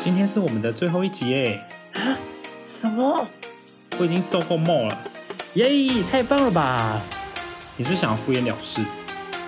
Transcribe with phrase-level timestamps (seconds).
[0.00, 1.60] 今天是我们的最后一集耶！
[1.94, 2.16] 啊，
[2.64, 3.26] 什么？
[3.98, 5.04] 我已经受够梦了。
[5.54, 5.68] 耶！
[6.08, 7.02] 太棒了吧！
[7.76, 8.84] 你是不是想要敷衍了事？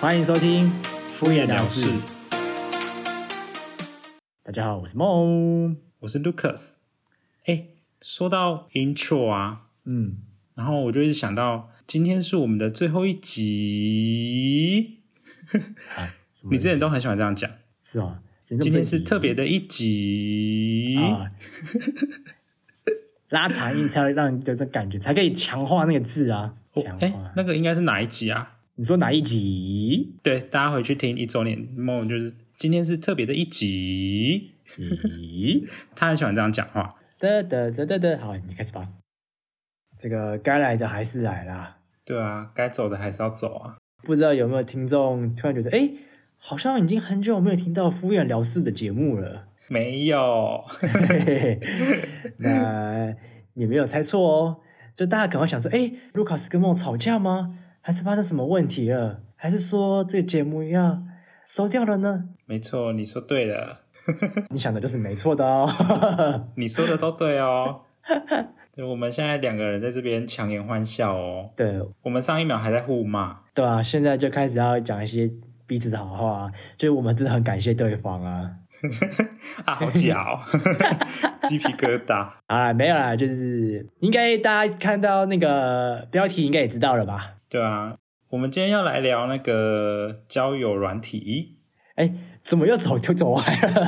[0.01, 0.69] 欢迎收听
[1.07, 1.89] 《敷衍了事，
[4.43, 5.77] 大家好，我是梦。
[5.99, 6.75] 我是 Lucas。
[7.45, 7.67] 哎，
[8.01, 10.17] 说到 intro 啊，嗯，
[10.55, 14.99] 然后我就一直想到，今天是我们的最后一集。
[15.95, 16.13] 啊，
[16.51, 17.49] 你之前都很喜欢这样讲，
[17.85, 18.19] 是吗？
[18.59, 21.31] 今天是特别的一集，啊，
[23.29, 26.53] 拉长音才会让你有这感觉，才可以强化那个字啊。
[26.73, 27.31] 强哎、化。
[27.35, 28.57] 那个应该是哪一集啊？
[28.75, 30.15] 你说哪一集？
[30.21, 34.51] 对，大家回去听一周年梦，就是今天是特别的一集。
[34.77, 35.67] 咦？
[35.95, 36.89] 他很喜欢这样讲话。
[37.19, 38.87] 得得得得得，好，你开始吧。
[39.99, 41.77] 这个该来的还是来啦。
[42.03, 43.77] 对啊，该走的还是要走啊。
[44.03, 45.91] 不知道有没有听众突然觉得，哎，
[46.43, 49.45] 好像已经很久没有听到敷衍了事的节目了。
[49.67, 51.59] 没有，嘿嘿嘿，
[52.37, 53.15] 那
[53.53, 54.57] 你没有猜错哦。
[54.95, 57.57] 就大家赶快想说，哎，卢卡斯跟梦吵架吗？
[57.79, 59.21] 还是发生什么问题了？
[59.35, 61.03] 还是说这个节目要
[61.45, 62.25] 收掉了呢？
[62.45, 63.81] 没错，你说对了，
[64.49, 65.69] 你想的就是没错的哦。
[66.57, 67.81] 你说的都对哦。
[68.75, 71.51] 对，我们现在两个人在这边强颜欢笑哦。
[71.55, 75.31] 对我们上一秒还在互骂，对啊，现在就开始要讲一些
[75.71, 78.51] 彼此的好话、啊，就是我们真的很感谢对方啊。
[79.63, 80.37] 啊，好假哦，
[81.47, 82.25] 鸡皮疙瘩。
[82.49, 87.35] 好啦，没有啦，就是应该大家看到那个标题应该也知道了吧？
[87.49, 87.95] 对啊，
[88.31, 91.55] 我们今天要来聊那个交友软体。
[91.95, 92.13] 哎，
[92.43, 93.87] 怎么又走就走歪了？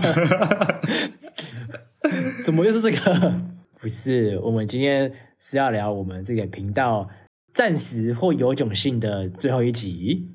[2.45, 3.41] 怎么又是这个？
[3.81, 7.09] 不是，我们今天是要聊我们这个频道
[7.53, 10.29] 暂时或有种性的最后一集，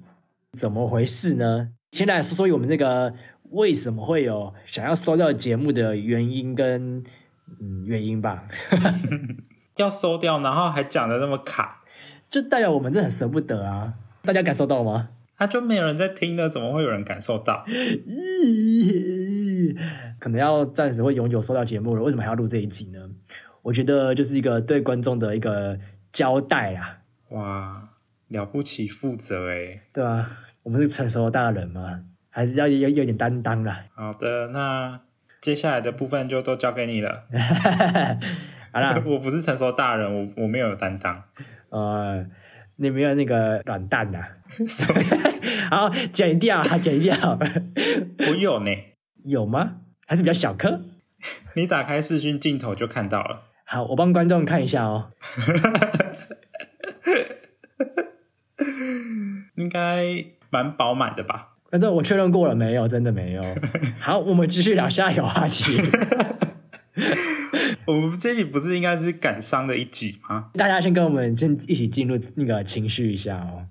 [0.57, 1.71] 怎么回事呢？
[1.93, 3.15] 先来说说我们这个
[3.51, 7.03] 为什么会有想要收掉节目的原因跟
[7.61, 8.45] 嗯原因吧，
[9.77, 11.83] 要收掉，然后还讲的那么卡，
[12.31, 13.95] 就代表我们真的很舍不得啊！
[14.23, 15.11] 大家感受到吗？
[15.39, 17.65] 那、就没有人在听了，怎么会有人感受到？
[17.69, 19.77] 咦，
[20.19, 22.99] 可能要暂时会永久收掉节目了，为什么还要录这一集呢？
[23.63, 25.79] 我觉得就是一个对观众的一个
[26.13, 26.99] 交代啊，
[27.31, 27.89] 哇，
[28.29, 29.83] 了不起，负责哎。
[29.93, 30.29] 对吧、
[30.69, 31.99] 我们是成熟的大人嘛，
[32.29, 33.87] 还是要有有点担当啦。
[33.95, 35.01] 好的，那
[35.41, 37.25] 接下来的部分就都交给你了。
[38.71, 41.25] 好啦， 我不是成熟大人，我我没有担当。
[41.71, 42.23] 呃，
[42.77, 44.19] 你没有那个软蛋呐、
[44.69, 47.17] 什么意思好，剪掉，剪掉，
[48.29, 48.71] 我有呢，
[49.25, 49.77] 有吗？
[50.07, 50.83] 还是比较小颗？
[51.55, 53.45] 你打开视讯镜头就看到了。
[53.65, 55.13] 好，我帮观众看一下哦。
[59.57, 60.05] 应该
[60.51, 61.55] 蛮饱满的吧？
[61.71, 63.43] 反正我确认过了，没有，真的没有。
[64.01, 65.79] 好，我们继续聊下一个话题。
[67.87, 70.51] 我们这集不是应该是感伤的一集吗？
[70.55, 73.67] 大家先跟我们先一起进入那个情绪一下哦。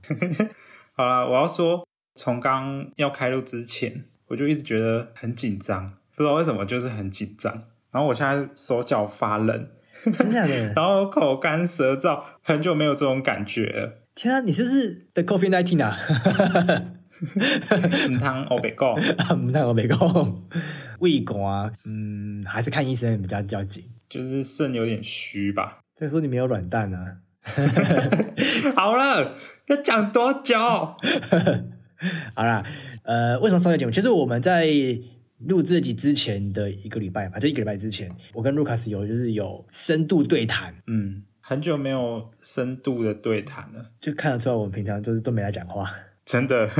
[0.93, 7.63] 好了，我要说，从刚要开录之前，我就一直觉得很紧张，不知道为什么就是很紧张。
[7.91, 9.69] 然后我现在手脚发冷，
[10.03, 10.73] 真的的？
[10.75, 13.99] 然后口干舌燥，很久没有这种感觉了。
[14.17, 15.95] 天啊，你是不是的 COVID nineteen 啊？
[18.09, 18.95] 唔汤欧北够，
[19.45, 20.43] 不太我没空，
[20.99, 23.83] 胃寒，嗯，还是看医生比较较紧。
[24.09, 25.79] 就是肾有点虚吧。
[25.99, 27.17] 所以说你没有软蛋啊？
[28.75, 29.35] 好了，
[29.67, 30.57] 要讲多久？
[30.57, 32.65] 好啦，
[33.03, 33.91] 呃，为什么收掉节目？
[33.91, 34.67] 其实我们在
[35.45, 45.89] 录这集之前的一个礼拜吧，就一个礼拜之前，我跟卢卡斯有就是有深度对谈，嗯，很久没有深度的对谈了，就看得出来我们平常就是都没在讲话。
[46.25, 46.69] 真的。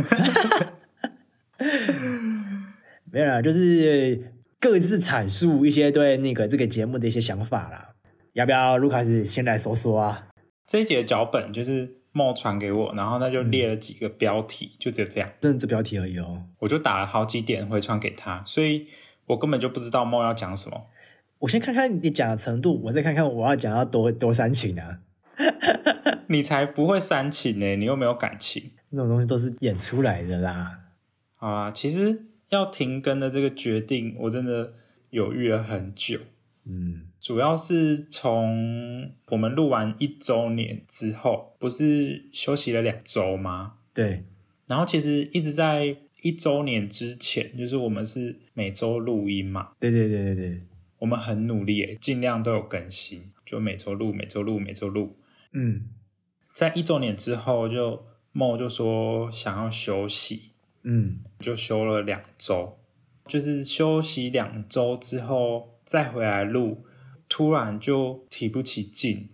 [3.09, 7.94] 没有啦，就是各自阐述一些对那个这个节目的一些想法啦。
[8.33, 10.27] 要不要卢卡斯先来说说啊？
[10.66, 16.44] 这一节的脚本就是梦传给我，然后他就列了几个标题，就只有这样，真的这标题而已哦。
[16.59, 18.88] 我就打了好几点回传给他，所以
[19.27, 20.88] 我根本就不知道梦要讲什么。
[21.39, 25.00] 我先看看你讲的程度，我再看看我要讲到多多煽情啊。
[26.30, 28.72] 你才不会煽情呢，你又没有感情。
[28.89, 30.80] 那种东西都是演出来的啦。
[31.36, 34.74] 好啊，其实要停更的这个决定，我真的
[35.12, 36.19] 犹豫了很久。
[36.66, 43.75] 嗯，主要是从我们录完一周年之后，不是休息了两周吗？
[43.94, 44.24] 对，
[44.68, 50.62] 然后其实一直在一周年之前，就是我们是每周录音嘛，对对对对对，
[50.99, 55.17] 我们很努力诶，尽量都有更新，就每周录，每周录，每周录。
[55.51, 55.89] 嗯
[56.53, 60.51] 在一周年之后就，梦就说想要休息，
[60.83, 62.79] 嗯，就休了两周。
[63.27, 66.85] 就是休息两周之后再回来录，
[67.27, 69.29] 突然就提不起劲，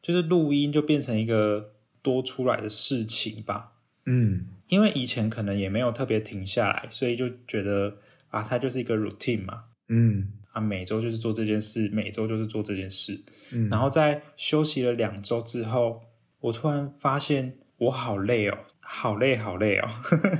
[0.00, 3.72] 就是录音就变成一个多出来的事情吧。
[4.06, 7.98] 嗯因为以前可能也没有特别停下来，所以就觉得
[8.28, 13.22] 啊，它就是一个 routine 嘛，嗯啊，每周就是做这件事，每周就是做这件事。
[13.52, 16.00] 嗯，然后在休息了两周之后，
[16.40, 19.88] 我突然发现我好累哦，好累，好累哦，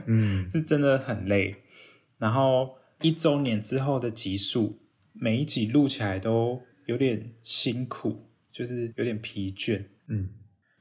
[0.06, 1.56] 嗯 是真的很累。
[2.18, 4.78] 然后一周年之后的集数，
[5.12, 10.30] 每一集录起来都有点辛苦，就是有点疲倦，嗯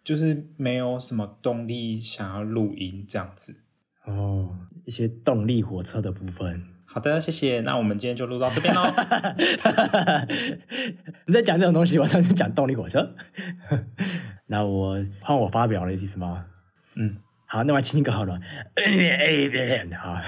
[0.03, 3.63] 就是没有什么动力想要录音这样子。
[4.05, 4.55] 哦，
[4.85, 6.72] 一些动力火车的部分。
[6.93, 7.59] 好的，谢谢。
[7.61, 8.83] 那我们今天就录到这边喽。
[11.25, 13.15] 你在讲这种东西，我上去讲动力火车。
[14.45, 16.45] 那我换我发表了，意思吗？
[16.95, 17.17] 嗯，
[17.47, 18.35] 好，那我来亲一个好了。
[19.99, 20.21] 好，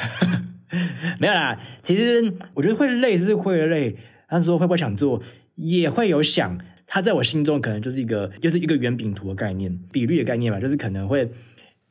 [1.19, 1.61] 没有啦。
[1.83, 3.95] 其实我觉得会累是会累，
[4.27, 5.21] 但是说会不会想做，
[5.53, 6.59] 也会有想。
[6.87, 11.29] 它在我心中可能就是一个，就是一个圆饼图的概念，比率的概念吧，就是可能会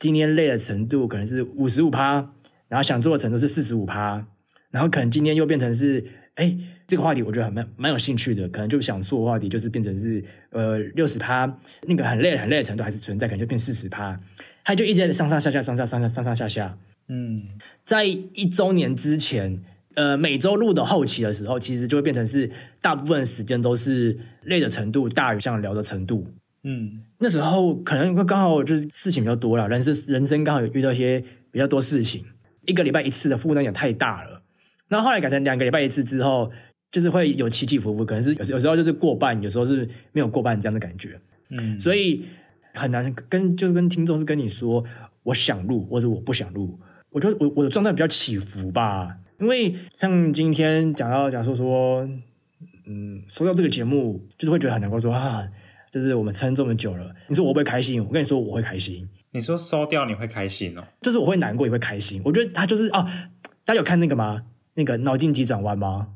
[0.00, 2.32] 今天累的程度可能是五十五趴，
[2.66, 4.26] 然后想做的程度是四十五趴，
[4.74, 6.04] 然后可能今天又变成是，
[6.34, 6.52] 哎，
[6.88, 11.46] 这个话题我觉得很蛮蛮有兴趣的，可能就想做的话题就是变成是呃六十趴，
[11.86, 14.18] 那个很累很累的程度还是存在，可能就变四十趴，
[14.64, 16.76] 它就一直在上上下下上上上上上上下下。
[17.06, 17.44] 嗯
[17.84, 19.62] 在一周年之前，
[19.94, 22.50] 呃，每周录的后期的时候，其实就会变成是
[22.80, 26.26] 大部分时间都是累的程度大于想聊的程度。
[26.64, 31.22] 嗯那时候可能会刚好就是事情比较多了，人生人生刚好有遇到一些
[31.52, 32.24] 比较多事情，
[32.66, 34.40] 一个礼拜一次的负担也太大了。
[34.88, 36.50] 然后后来改成两个礼拜一次之后，
[36.90, 41.20] 就是会有起起伏伏，可能是有有时候就是过半，有时候是没有过半这样的感觉。
[41.50, 42.24] 嗯，所以
[42.74, 44.84] 很难跟就是跟听众是跟你说
[45.22, 46.78] 我想录或者我不想录，
[47.10, 52.08] 我觉得我我的状态比较起伏吧，因为像今天讲到讲说说，
[52.86, 55.48] 嗯，收到这个节目就是会觉得很难过说啊，
[55.92, 58.04] 就是我们撑这么久了，你说我会不会开心？
[58.04, 60.84] 我跟你说我会开心，你说收掉你会开心哦？
[61.02, 62.20] 就是我会难过也会开心。
[62.24, 63.30] 我觉得他就是啊，
[63.64, 64.42] 大家有看那个吗？
[64.74, 66.08] 那个脑筋急转弯吗？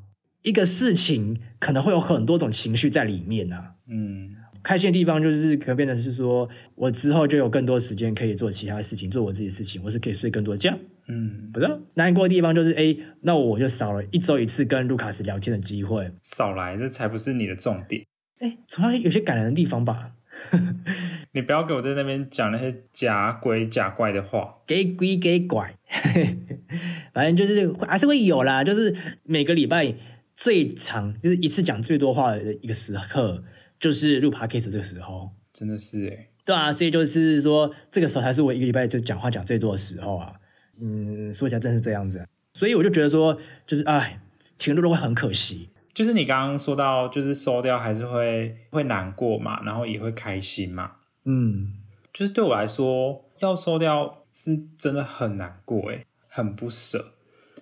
[0.43, 3.75] 一个事情可能会有很多种情绪在里面啊。
[3.89, 10.77] 嗯开心的地方就是可能变成是说，我之后就有更多时间可以做其他事情，做我自己的事情，我是可以睡更多觉。
[11.07, 16.13] 嗯，不是难过的地方就是，哎，那我就少了一周一次跟卢卡斯聊天的机会。
[16.23, 18.05] 少来，这才不是你的重点。
[18.41, 20.13] 哎，总要有些感人的地方吧？
[21.33, 24.57] 你不要给我在那边讲那些假鬼假怪的话。
[24.67, 25.78] 给鬼给拐，
[27.15, 28.63] 反正就是还是会有啦。
[28.63, 28.95] 就是
[29.25, 29.95] 每个礼拜
[30.37, 33.43] 最长就是一次讲最多话的一个时刻，
[33.81, 35.31] 就是录 podcast 这个时候。
[35.53, 40.35] 真的是哎，对啊，所以就是说，这个时候才是我一个礼拜就讲话讲最多的时候啊。
[40.81, 43.37] 嗯，说起来真是这样子啊、所以我就觉得说，
[43.67, 44.21] 就是哎，
[44.59, 45.71] 停录了会很可惜。
[45.93, 50.93] 就是你刚刚说到，就是收掉还是会会难过嘛，然后也会开心嘛。
[51.25, 51.73] 嗯
[52.13, 57.15] 就是对我来说，要收掉是真的很难过诶，很不舍。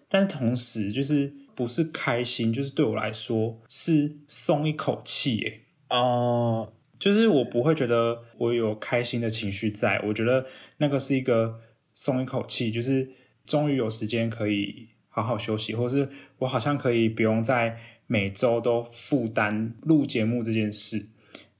[0.08, 5.62] 但同时，就是不是开心，就是对我来说是松一口气诶。
[5.90, 10.46] 哦，就是我不会觉得我有开心的情绪在，我觉得
[10.78, 11.60] 那个是一个
[11.92, 13.10] 松一口气，就是
[13.44, 16.08] 终于有时间可以好好休息，或是
[16.38, 21.08] 我好像可以不用在每周都负担录节目这件事。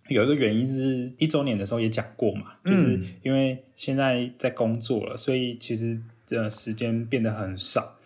[0.08, 7.96] 有一个原因是一周年的时候也讲过嘛，就是因为现在在工作了，所以其实这时间变得很少。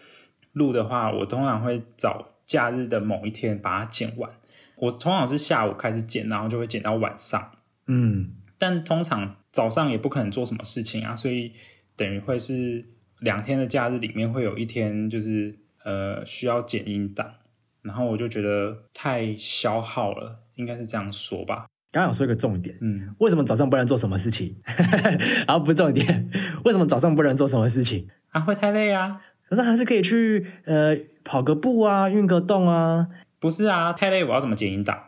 [0.53, 4.31] 录的话，我通常会找假日的某一天把它剪完。
[4.77, 7.53] 我通常是下午开始剪，然后就会剪到晚上。
[7.87, 11.53] 嗯但通常早上也不可能做什么事情啊，所以
[11.97, 12.85] 等于会是
[13.21, 17.35] 两天的假日里面会有一天就是呃需要剪音档，
[17.83, 21.67] 然后我就觉得太消耗了，应该是这样说吧。
[21.93, 24.57] 刚刚有说一个重点，嗯，为什么早上不能做什么事情？
[25.47, 26.31] 然后不是重点，
[26.65, 28.09] 为什么早上不能做什么事情？
[28.31, 29.21] 啊，会太累啊？
[29.49, 33.09] 早上还是可以去呃跑个步啊，运个动啊。
[33.41, 34.99] 不是啊，太累，我要怎么剪音档？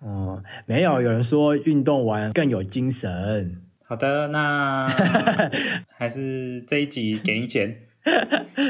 [0.00, 3.62] 哦，没有，有人说运动完更有精神。
[3.84, 4.86] 好的，那
[5.88, 7.84] 还是这一集给你剪，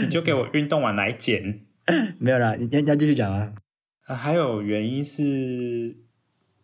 [0.03, 1.63] 你就给我运动完来剪。
[2.21, 3.53] 没有啦，你你要继续讲啊。
[4.07, 5.97] 呃，还有原因是，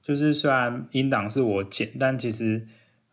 [0.04, 2.66] 就是虽然音档是我剪，但其实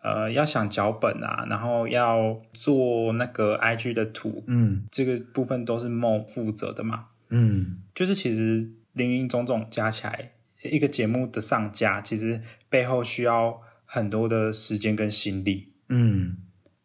[0.04, 7.08] 呃要想脚本啊，然后要做那个 IG 的图，嗯这个部分都是 Mo 负责的嘛。
[7.30, 10.34] 嗯就是其实零零总总加起来，
[10.64, 15.72] 一个节目的上架，其实背后需要很多的时间跟心力。
[15.88, 16.38] 嗯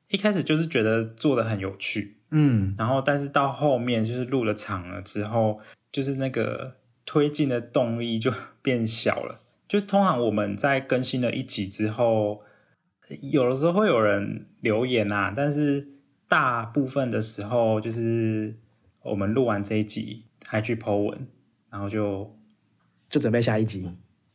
[0.09, 5.59] 一开始就是觉得做的很有趣，嗯，然后但是到后面就是录了场了之后，
[5.91, 8.33] 就是那个推进的动力就
[8.63, 9.41] 变小了。
[9.69, 12.43] 就是通常我们在更新了一集之后，
[13.33, 15.89] 有的时候会有人留言啊，但是
[16.29, 18.57] 大部分的时候就是
[19.03, 21.27] 我们录完这一集还去 Po 文，
[21.71, 22.37] 然后就
[23.09, 23.91] 就准备下一集。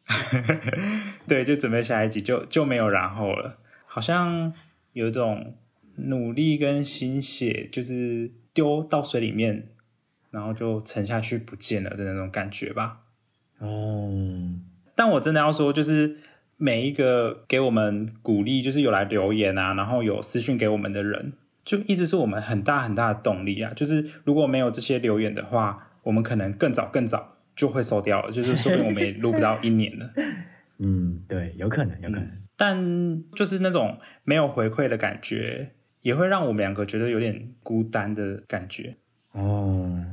[1.27, 3.59] 对，就准备下一集，就就没有然后了。
[3.85, 4.53] 好像
[4.91, 5.55] 有一种
[5.95, 9.69] 努力跟心血，就是丢到水里面，
[10.29, 13.03] 然后就沉下去不见了的那种感觉吧。
[13.59, 14.11] 哦，
[14.95, 16.17] 但我真的要说，就是
[16.57, 21.33] 每一个给我们鼓励，就是有来留言啊，然后有私讯给我们的人，
[21.63, 23.73] 就一直是我们很大很大的动力啊。
[23.75, 30.11] 就是如果没有这些留言的话，我们可能更早更早就会收掉了，就是说不定我们也录不到一年了。
[30.83, 32.29] 嗯，对，有可能，有可能。
[32.57, 35.71] 但就是那种没有回馈的感觉，
[36.01, 38.97] 也会让我们两个觉得有点孤单的感觉。
[39.31, 40.05] 哦，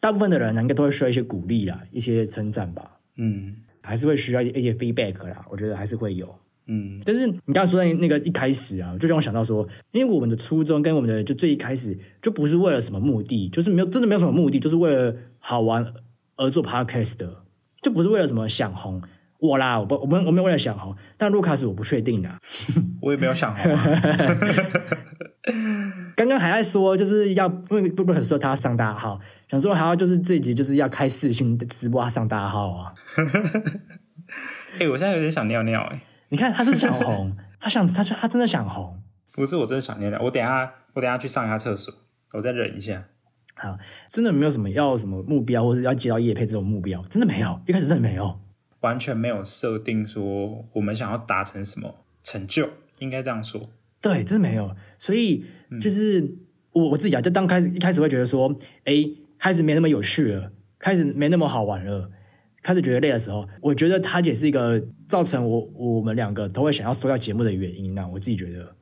[0.00, 3.56] 大部分的人呢，应该都会需要一些鼓励啦，一些称赞吧，嗯
[3.88, 5.44] 还是会需要一些 feedback 啦。
[5.50, 6.32] 我觉得还是会有。
[6.70, 15.94] 嗯但是你刚刚说的那个一开始啊，就让我想到说，因为我们的初衷跟我们的就最一开始就不是为了什么目的，就是没有真的没有什么目的，就是为了好玩
[16.36, 17.42] 而做 podcast 的，
[17.80, 19.00] 就不是为了什么想红。
[19.40, 22.28] 我啦，我不，我们我没有为了想红，但卢卡斯我不确定的。
[23.00, 23.86] 我也没有想红啊。
[26.18, 32.92] 刚刚还在说，就是要因为不不可说他要上大号，想说还要就是这一集就是要开视讯直播他上大号啊。
[34.80, 39.00] 哎、我现在有点想尿尿哎、你看他是想红，他想他他真的想红。
[39.32, 41.94] 不是我真的想尿尿，我等一下我等一下去上一下厕所，
[42.32, 43.04] 我再忍一下。
[43.54, 43.78] 好，
[44.10, 48.40] 真的没有什么要什么目标，或者要接到叶配这种目标，真的没有，一开始真的没有。
[48.80, 51.94] 完全没有设定说我们想要达成什么
[52.24, 53.70] 成就，应该这样说。
[54.00, 54.76] 对，真的没有。
[54.96, 55.44] 所以
[55.80, 56.36] 就是
[56.72, 58.94] 我我自己啊，就当开始一开始会觉得说，哎，
[59.38, 62.10] 开始没那么有趣了，开始没那么好玩了，
[62.62, 68.74] 开始觉得累的时候，我觉得它也是一个造成我我们两个都会想要收掉节目的原因呐、我自己觉得，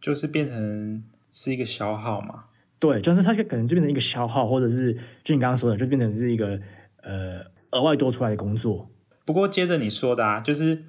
[0.00, 2.44] 就是变成是一个消耗嘛。
[2.78, 6.60] 对，就是它可能就变成一个消耗，或者是就你刚刚说的，就变成是一个
[7.02, 8.90] 呃额外多出来的工作。
[9.24, 10.84] 不过接着你说的啊，就是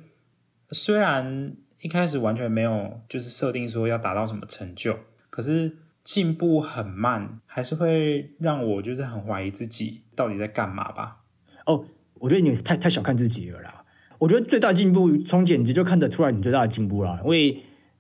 [0.72, 4.98] 虽然一开始完全没有就是设定说要达到什么成就，
[5.36, 5.70] 可是
[6.02, 11.18] 进步很慢，还是会让我就是很怀疑自己到底在干嘛吧。
[11.66, 11.84] 哦，
[12.22, 13.84] 我觉得你太太小看自己了啦。
[14.18, 17.52] 我觉得最大进步从剪辑就看得出来你最大的进步啦，因为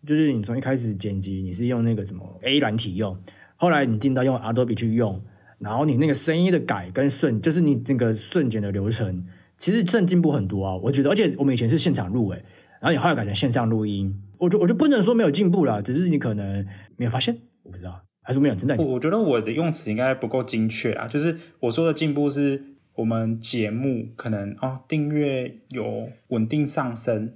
[0.07, 3.19] 就是你从一开始剪辑你是用那个什么 A 软体用，
[3.57, 5.21] 后来你进到用 Adobe 去用，
[5.59, 9.25] 然后你那个声音的改跟顺，就是你那个瞬剪的流程，
[9.57, 10.77] 其实正进步很多啊。
[10.77, 12.45] 我觉得，而且我们以前是现场录诶，
[12.79, 16.65] 然后你后来改成线上录音，我就我就不能说没有进步啦，只是你可能
[16.97, 22.63] 没有发现，我不知道，还是没有真的我我觉得我的用词应该不够精确啊，就是我说的进步是
[22.95, 27.33] 我们节目可能哦订阅有稳定上升，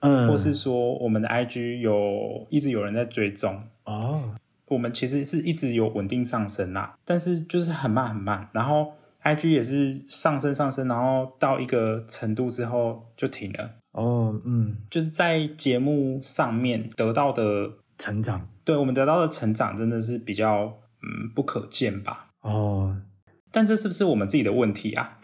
[0.00, 4.34] 嗯，或是说我们的 IG 有一直有人在追踪，哦，
[4.68, 22.26] 我们其实是一直有稳定上升啦，但是就是很慢很慢，然后 IG 也是上升上升，然后到一个程度之后就停了，哦，嗯，就是在节目上面得到的，成长，对我们得到的成长真的是比较嗯不可见吧。
[22.42, 23.02] 哦，
[23.50, 25.18] 但这是不是我们自己的问题啊？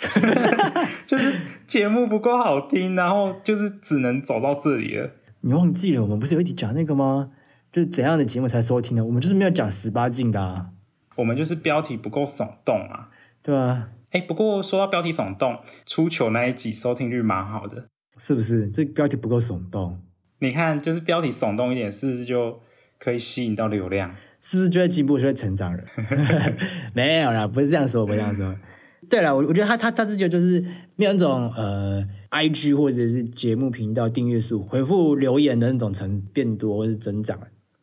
[1.07, 1.35] 就是
[1.69, 5.11] 节目不够好听，然后就是只能走到这里了。
[5.43, 7.31] 你忘记了，我们不是有一集讲那个吗？
[7.71, 9.05] 就是怎样的节目才收听的？
[9.05, 10.71] 我们就是没有讲十八禁的、啊，
[11.17, 13.11] 我们就是标题不够耸动啊。
[13.41, 13.91] 对吧？
[14.11, 17.89] 哎，不过说到标题耸动，出糗那一集收听率蛮好的。
[18.19, 18.69] 是不是？
[18.71, 20.01] 这标题不够耸动，
[20.39, 22.61] 你看，就是标题耸动一点，是不是就
[22.99, 24.15] 可以吸引到流量？
[24.41, 25.83] 是不是就会进步，就会成长了？
[26.95, 28.55] 没有啦，不是这样说，不是这样说。
[29.09, 30.65] 对了，我我觉得他他他自己就是
[30.97, 37.39] 没有那种呃，IG 或者是节目频道订阅数回复留言的那种成变多或是增长，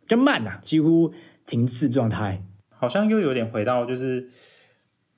[0.08, 1.14] 比较慢呐、几乎
[1.46, 2.44] 停滞状态。
[2.70, 4.28] 好像又有点回到就是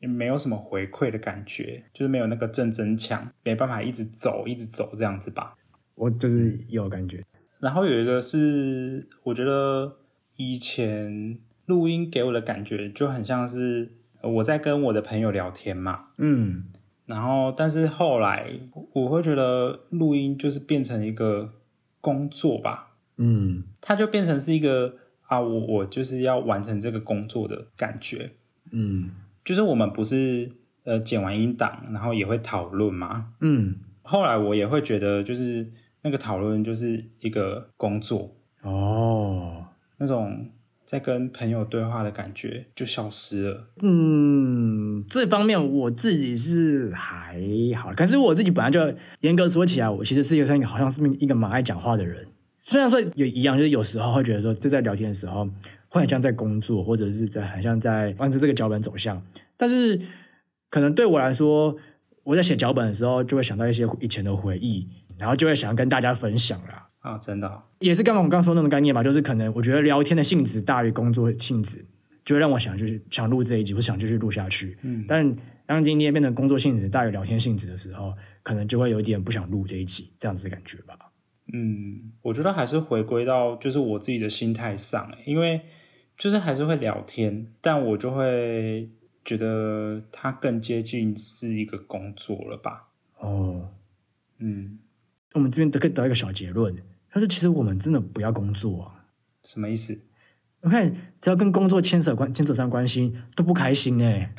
[0.08, 5.56] 没有什么回馈的感觉，就是没有那个正增强，没办法一直走一直走这样子吧。
[5.96, 7.24] 我就是有感觉，
[7.60, 9.98] 然后有一个是，我觉得
[10.38, 13.92] 以前录音给我的感觉就很像是
[14.22, 16.66] 呃我在跟我的朋友聊天嘛，嗯，
[17.06, 18.52] 然后但是后来
[18.94, 21.54] 我会觉得录音就是变成一个
[22.02, 24.96] 工作吧，嗯，它就变成是一个
[25.28, 28.32] 啊，我我就是要完成这个工作的感觉，
[28.72, 29.12] 嗯，
[29.44, 30.52] 就是我们不是
[30.84, 35.72] 呃剪完音档，然后也会讨论嘛，嗯，后来我也会觉得就是
[36.02, 39.66] 那个讨论就是一个工作，哦，
[39.98, 40.50] 那种
[40.86, 43.68] 在跟朋友对话的感觉就消失了。
[43.82, 47.42] 嗯，这方面我自己是还
[47.78, 52.28] 好，可是我自己本来就严格说起来，我其实是一个算好像是一个蛮爱讲话的人。
[52.66, 55.46] 虽然说也一样，就是有时候会觉得说，就在聊天的时候，
[55.90, 59.22] 会很像在工作，或者是在很像在按照这个脚本走向。
[59.58, 60.00] 但是
[60.70, 61.76] 可能对我来说，
[62.24, 66.90] 我在写脚本的时候，就会想到一些以前的回忆，然后就会想要跟大家分享啦。
[67.00, 71.86] 啊，真的哦、也是刚刚我刚刚说那种概念嘛，就是可能我觉得聊天的性质大于工作性质，
[72.24, 74.78] 就会让我想就是想录这一集，我想继续录下去。
[74.84, 80.98] 嗯，但当今天变成工作性质大于聊天性质的时候，可能就会有一点不想录这一集这样子的感觉吧。
[81.52, 85.62] 嗯，我觉得还是回归到就是我自己的心态上，因为
[86.18, 88.90] 就是还是会聊天，但我就会
[89.26, 92.90] 觉得它更接近是一个工作了吧。
[93.20, 93.70] 哦，
[94.38, 94.80] 嗯，
[95.34, 96.76] 我们这边得可以得一个小结论，
[97.14, 99.06] 就是其实我们真的不要工作啊。
[99.44, 100.00] 什么意思？
[100.62, 104.34] 我看只要跟工作牵扯关牵扯上关系都不开心哎、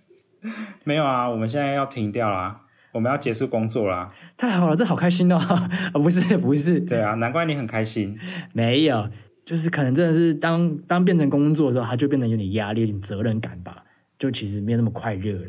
[0.84, 2.61] 没有啊，我们现在要停掉啦，
[2.92, 4.12] 我们要结束工作啦。
[4.36, 5.36] 太好了，这好开心哦！
[5.36, 8.18] 啊， 不是不是，对啊，难怪你很开心。
[8.52, 9.08] 没有，
[9.44, 13.84] 就是可能真的是当当变成工作的时候，它就变得有点压力、有点责任感吧，
[14.18, 15.48] 就其实没有那么快乐了。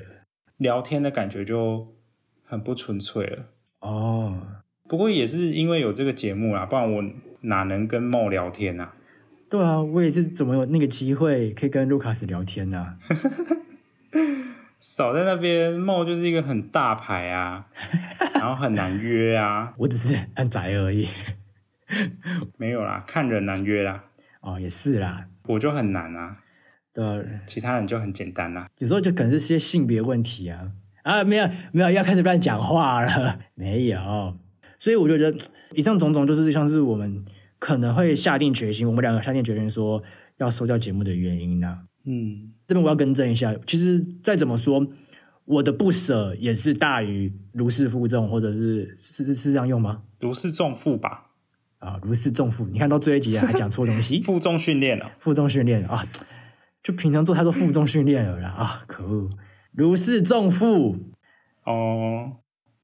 [0.57, 1.93] 聊天的感觉就
[2.43, 3.45] 很不纯粹了。
[3.81, 4.41] 哦，
[4.87, 7.03] 不过也是因为有这个节目啦，不然我
[7.41, 8.93] 哪能跟梦聊天啊？
[9.49, 12.97] 对啊，我也是怎么有那个机会可以跟卢卡斯聊天呢、
[14.85, 17.67] 少在那边，梦就是一个很大牌啊，
[18.35, 21.07] 然后很难约啊，我只是很宅而已。
[22.57, 24.03] 没有啦，看人难约啦，
[24.41, 26.35] 哦，也是啦，我就很难啊，
[26.93, 28.67] 对啊，其他人就很简单啦。
[28.79, 30.73] 有时候就可能是些性别问题啊。
[31.03, 34.37] 啊，没有没有，要开始乱讲话了， 没有。
[34.79, 37.23] 所以我就觉得以上种种就是像是我们
[37.57, 40.03] 可能会下定决心，我们两个下定决心说
[40.39, 44.85] 要收掉节目的原因呢、嗯，这边我要更正一下，其实再怎么说，
[45.45, 50.03] 我的不舍也是大于如释负重，或者是是是是这样用吗？
[50.19, 51.31] 如释重负吧，
[51.79, 52.65] 啊，如释重负。
[52.67, 55.11] 你看到最后一集 还讲错东西，负重训练了。
[55.19, 56.05] 负重训练啊，
[56.83, 59.29] 就平常做太多负重训练了啦啊，可恶！
[59.71, 60.97] 如释重负，
[61.65, 62.33] 哦，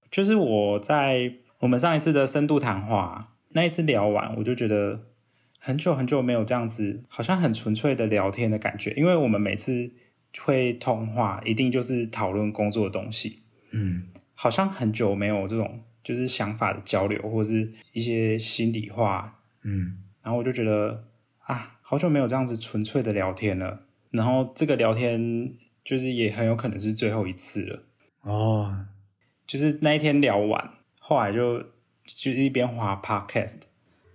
[0.09, 5.08] 就是我在我们上一次的深度谈话那一次聊完，我就觉得
[5.59, 8.91] 很久很久没有这样子，好像很纯粹的聊天的感觉。
[8.97, 9.91] 因为我们每次
[10.39, 13.41] 会通话，一定就是讨论工作的东西，
[13.71, 19.41] 嗯，好像很久没有这种就是想法的交流，或是一些心里话。
[19.63, 21.05] 嗯，然后我就觉得
[21.39, 23.81] 啊，好久没有这样子纯粹的聊天了。
[24.11, 27.83] 然后这个聊天就是也很有可能是最后一次了。
[28.21, 28.85] 哦，
[29.45, 31.61] 就是那一天聊完，后来就
[32.05, 33.63] 就一边滑 podcast，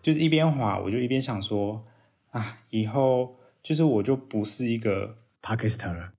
[0.05, 1.83] 就是一边滑，我就一边想说
[2.31, 6.13] 啊，以后就是我就不是一个，帕克斯特了，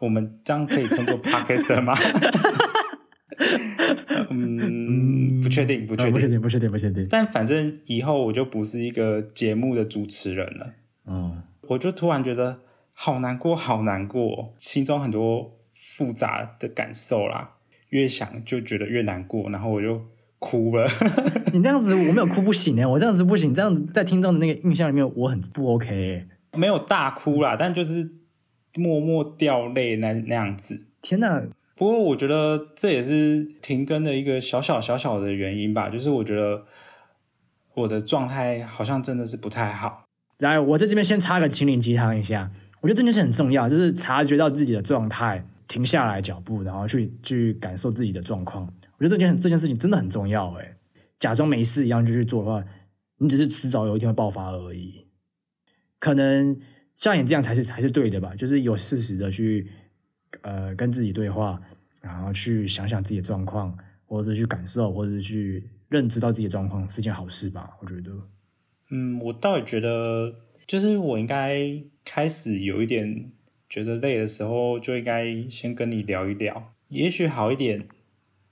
[0.00, 1.94] 我们这样可以称作 podcaster 吗？
[4.30, 6.10] 嗯，不确定，不确定。
[6.10, 7.06] 啊不确定，不确定，不确定。
[7.08, 10.74] 但反正以后我就不是一个节目的主持人了，
[11.06, 12.62] 嗯，我就突然觉得
[12.92, 17.58] 好难过，好难过，心中很多复杂的感受啦。
[17.90, 20.04] 越想就觉得越难过，然后我就
[20.40, 20.84] 哭了。
[21.54, 26.26] 你这样子我没有哭不行哎，我这样子不行，这样子在听众的那个印象里面我很不 OK 欸。
[26.58, 28.10] 没有大哭啦，但就是
[28.74, 30.86] 默默掉泪那那样子。
[31.00, 31.42] 天哪，
[31.76, 36.64] 不过我觉得这也是停更的一个小小小小的原因吧，就是我觉得
[37.74, 40.02] 我的状态好像真的是不太好。
[40.38, 42.50] 来，我在这边先插个心灵鸡汤一下，
[42.80, 48.68] 我觉得这件事很重要，就是察觉到自己的状态，停下来脚步，然后去去感受自己的状况。
[49.00, 50.76] 我觉得这件这件事情真的很重要，哎，
[51.18, 52.62] 假装没事一样就去做的话，
[53.16, 55.06] 你只是迟早有一天会爆发而已。
[55.98, 56.60] 可能
[56.96, 59.70] 像你这样才是才是对的吧，就是有事实的去
[60.42, 61.58] 呃跟自己对话，
[62.02, 68.12] 然后去想想自己的状况，或者去感受，或者去认知到自己的状况是件好事吧，我觉得。
[68.90, 70.34] 嗯，我倒也觉得，
[70.66, 73.32] 就是我应该开始有一点
[73.66, 77.88] 觉得累的时候，就应该先跟你聊一聊，也许好一点，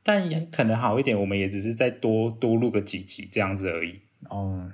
[0.02, 4.00] 但也可能好一点，我们也只是再多多录个几集这样子而已。
[4.28, 4.70] 哦，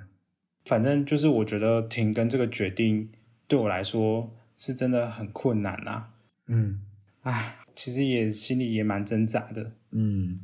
[0.65, 3.09] 反正就是我觉得停更这个决定
[3.47, 6.09] 对我来说是真的很困难啊，
[6.47, 6.81] 嗯
[7.21, 10.41] 唉，其实也心里也蛮挣扎的，嗯。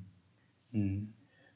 [0.74, 1.10] 嗯，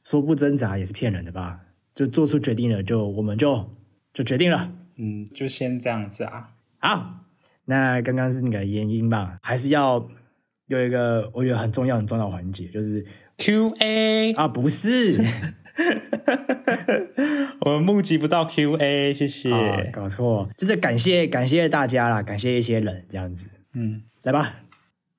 [0.04, 1.62] 说不挣扎也是骗人的吧？
[1.94, 3.78] 就做出决定了，就我们就
[4.14, 4.74] 就决定了。
[4.98, 6.56] 嗯，就先这样子啊。
[6.80, 7.26] 好，
[7.64, 10.10] 那刚刚是那个原因吧，还是要
[10.68, 13.06] 有一个我觉得很重要很重要的环节，就是
[13.38, 15.16] Q A，啊，不是
[17.62, 19.52] 我们募集不到 Q&A，谢谢。
[19.52, 23.50] 啊，搞错，就是感谢感谢大家啦，感谢一些人这样子。
[23.74, 24.62] 嗯，来吧，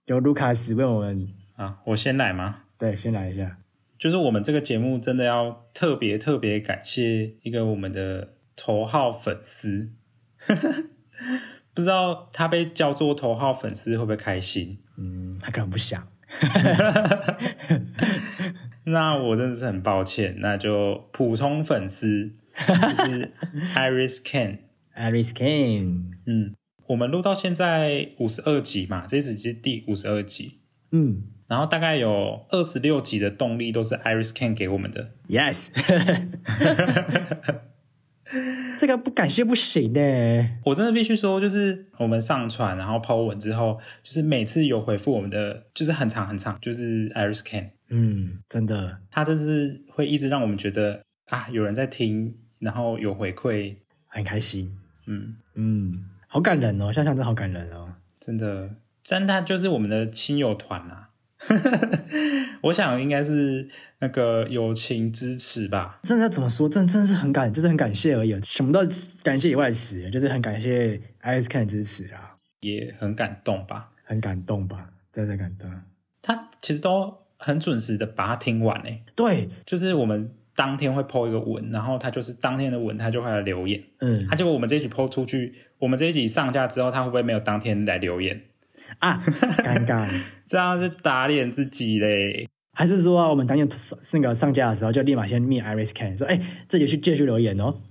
[0.06, 2.62] 由卢卡斯问我们啊，我先来吗？
[2.78, 3.59] 对，先来一下。
[3.98, 9.90] 就是我们这个节目真的要特别特别感谢一个我们的头号粉丝，
[11.74, 14.78] 不知道他被叫做头号粉丝会不会开心？
[14.96, 16.06] 嗯，他可能不想。
[18.85, 22.32] 那我真的是很抱歉，那就普通粉丝
[22.66, 23.32] 就是
[23.74, 24.59] Iris Ken。
[24.96, 26.54] Iris Kane，嗯，
[26.87, 35.11] 我们录到现在五十二集嘛，这一集是第五十二集，嗯然后大概有二十六集的动力都是 Iris Ken 给我们的。
[35.28, 35.68] ，Yes，
[38.79, 40.01] 这个不感谢不行的。
[40.65, 54.77] 我真的必须说，就是我们上传然后 Po 文之后，就是每次有回复我们的，就是很长很长，就是 Iris Ken，嗯，真的，他真是会一直让我们觉得啊，有人在听，然后有回馈，很开心。
[55.07, 57.95] 嗯，嗯，好感人哦，想想真好感人哦。
[58.19, 58.71] 真的，
[59.09, 61.11] 但他就是我们的亲友团啊。
[62.66, 63.66] 我想应该是
[64.00, 66.00] 那个友情支持吧。
[66.02, 66.68] 真的怎么说？
[66.68, 68.81] 真的真的是很感，就是很感谢而已，想不到
[69.22, 73.85] 感谢以外的词，就是很感谢 Kane 的支持啊，也很感动吧。
[74.05, 75.68] 很感动吧，真的感动。
[76.22, 83.83] 他其实都很准时的把它听完诶，对，就是我们当天会 PO 一个文，然后他就是当天的文，他就会来留言。
[84.00, 88.42] 嗯他结果我们这一集 PO 出去，我们这一集上架之后，他会不会没有当天来留言？
[88.98, 90.09] 啊，尴尬。
[90.46, 92.48] 这样就打脸自己嘞。
[92.79, 93.67] 还是说、啊、我们当天
[94.12, 97.75] 那个上架的时候，就立马先密 Iris Kane 说，哎，这里去继续留言哦。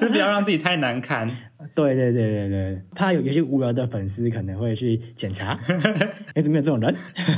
[0.00, 1.30] 就不要让自己太难堪。
[1.76, 5.56] 对对对对对，怕有有些无聊的粉丝可能会去检查，
[6.34, 6.92] 哎，怎么有这种人？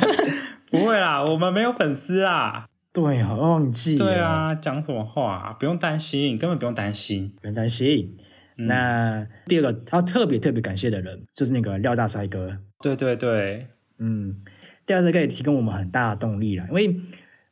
[0.71, 2.65] 不会啦，我们没有粉丝啊。
[2.95, 5.53] 对啊，忘记了对，啊，讲什么话、啊？
[5.61, 7.35] 不用担心，根本不用担心。
[7.43, 8.17] 不用担心。
[8.57, 12.57] 那第二个他特别特别感谢的人，就是那个廖大帅哥。
[12.81, 13.67] 对对对，
[13.99, 14.37] 嗯，
[14.87, 17.01] 廖大帅哥也提供我们很大的动力了，因为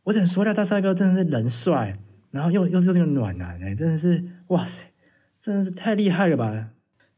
[0.04, 1.96] 我只能说廖大帅哥真的是人帅，
[2.30, 4.82] 然后又又是这个暖男哎，真的是哇塞，
[5.40, 6.70] 真的是太厉害了吧！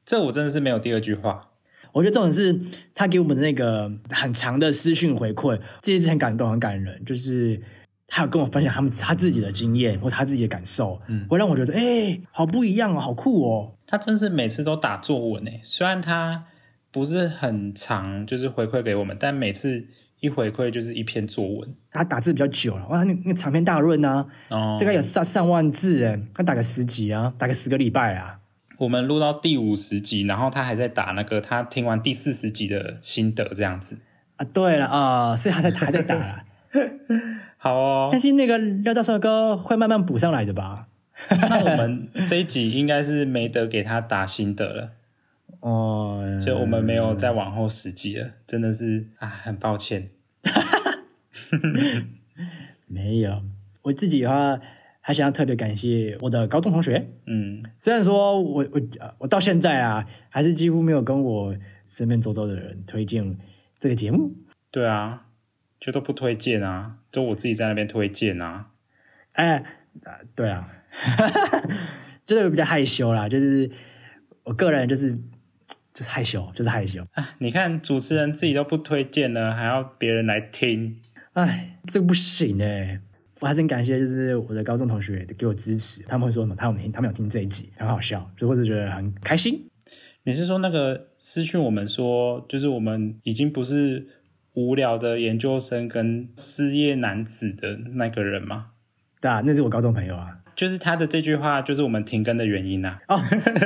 [0.05, 1.51] 这我真的是没有第二句话。
[1.93, 2.61] 我觉得重点是
[2.93, 7.05] 他给我们的那个很长的私讯回馈，这也是很感动、很感人。
[7.05, 7.63] 就是
[8.09, 13.77] 他有跟我分享他们他自己的经验或他自己的感受，嗯，会让我觉得哎、好不一样哦，好酷哦。
[13.87, 16.47] 他真是每次都打作文诶，虽然他
[16.91, 19.87] 不是很长，就是回馈给我们，但每次
[20.25, 21.75] 一回馈就是一篇作文。
[21.93, 28.39] 他打字比较久了，哇，那那长篇大论啊，哦，大概有上上万字哎，他打个十集啊，打个十个礼拜啊。
[28.79, 33.99] 我们录到第五十集，然后他还在打那个他听完第四十集的心得，这样子。
[34.37, 36.45] 啊，对了啊，所以他在还在打啦。
[37.59, 40.89] 好哦但，是那个廖大帅哥会慢慢补上来的吧？
[41.31, 44.91] 那我们这一集应该是没得给他打心得了，
[45.61, 50.11] 哦，所以我们没有再往后十集了，真的是啊，很抱歉。
[52.87, 53.43] 没有。
[53.83, 54.59] 我自己的话，
[55.01, 57.11] 还想要特别感谢我的高中同学。
[57.27, 61.55] 嗯，虽然说我我呃我到现在啊，还是几乎没有跟我
[61.87, 63.37] 身边周遭的人推荐
[63.79, 64.33] 这个节目。
[64.71, 65.19] 对啊，
[65.79, 68.71] 就都不推荐啊，就我自己在那边推荐啊。
[69.33, 69.65] 哎、啊
[70.35, 70.69] 对啊，
[72.27, 73.71] 就是比较害羞啦，就是
[74.45, 75.19] 我个人就是
[75.95, 77.07] 就是害羞，就是害羞。
[77.13, 81.01] 啊，你看主持人自己都不推荐了，还要别人来听，
[81.33, 83.01] 哎，这个不行哎、
[83.41, 86.57] 我还是很感谢，就是我的高中同学给我支持，他们会说什么？
[86.57, 89.71] 他们听，他们有听这一集，很好笑，就或者觉得很开心。
[90.25, 94.09] 你是说那个私讯我们说，就是我们已经不是
[94.55, 98.71] 无聊的研究生跟失业男子的那个人吗？
[99.21, 100.39] 对啊，那是我高中朋友啊。
[100.55, 103.21] 就是他的这句话，就是我们停更的原因呐、哦，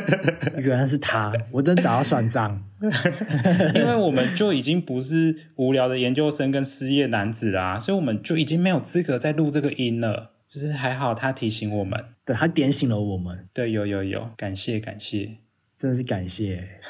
[0.58, 2.64] 原来是他，我真找他算账。
[3.74, 10.32] 因为我们就已经不是无聊的研究生跟失业男子啦、所以我们就已经没有资格再录这个音了。
[10.50, 15.36] 就是还好他提醒我们，对他点醒了我们，对，有有有，感谢感谢，
[15.76, 16.80] 真的是感谢。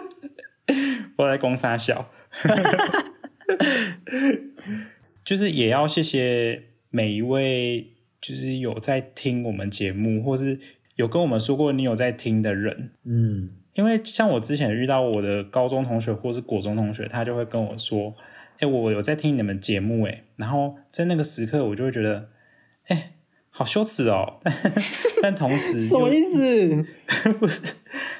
[1.16, 2.10] 我在攻沙小，
[5.24, 10.58] 就是也要谢谢每一位，就是有在听我们节目，或是
[10.96, 12.90] 有跟我们说过你有在听的人。
[13.04, 18.14] 嗯，因为像我之前遇到我的高中同学或是国中同学，他就会跟我说
[18.60, 22.28] ：“哎、我有在听你们节目。”哎，然后在那个时刻，我就会觉得，
[22.88, 23.12] 哎、
[23.48, 24.40] 好羞耻哦。
[25.22, 26.84] 但同时什么，意思？
[27.40, 27.74] 不是，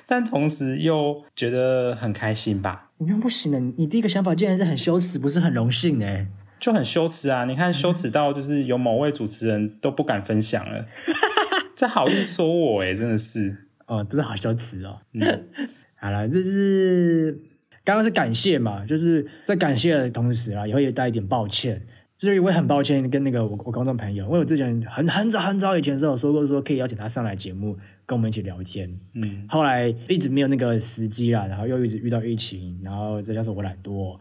[0.07, 2.91] 但同时又觉得很开心吧。
[2.99, 6.27] 你看不行的，你第一个想法竟然是很羞耻，不是很荣幸哎。
[6.61, 7.45] 就很羞耻啊！
[7.47, 10.87] 你看，羞耻到就是有某位主持人都不敢分享了，
[11.75, 14.99] 这好意思说我哎，真的是哦，真的好羞耻哦。
[15.15, 15.49] 嗯，
[15.97, 17.41] 好了，这是
[17.83, 21.87] 刚刚是感谢嘛，就是在感谢的同时啊，也会带一点抱歉。
[22.19, 34.19] 至于我也很抱歉跟那个我我观众朋友，因为我之前很很早很早以前的时候说过说可以邀请他上来节目跟我们一起聊天，嗯，后来一直没有那个时机啦，然后又一直遇到疫情，然后再加上我懒惰，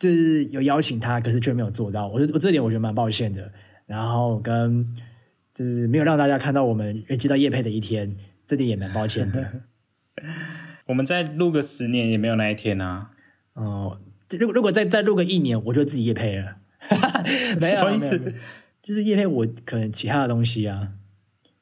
[0.00, 3.52] 就是有邀请他，可是却没有做到，我我这点我觉得蛮抱歉的，
[3.86, 4.84] 然后跟
[5.54, 9.62] 就是没有让大家看到我们接到叶配的一天，这点也蛮抱歉的。
[10.86, 13.10] 我们再录个十年也没有那一天啊，
[13.52, 16.56] 哦，如果如果再再录个一年，我就自己叶配了。
[17.60, 18.34] 没有，意思，
[18.82, 20.94] 就是叶配我可能其他的东西啊。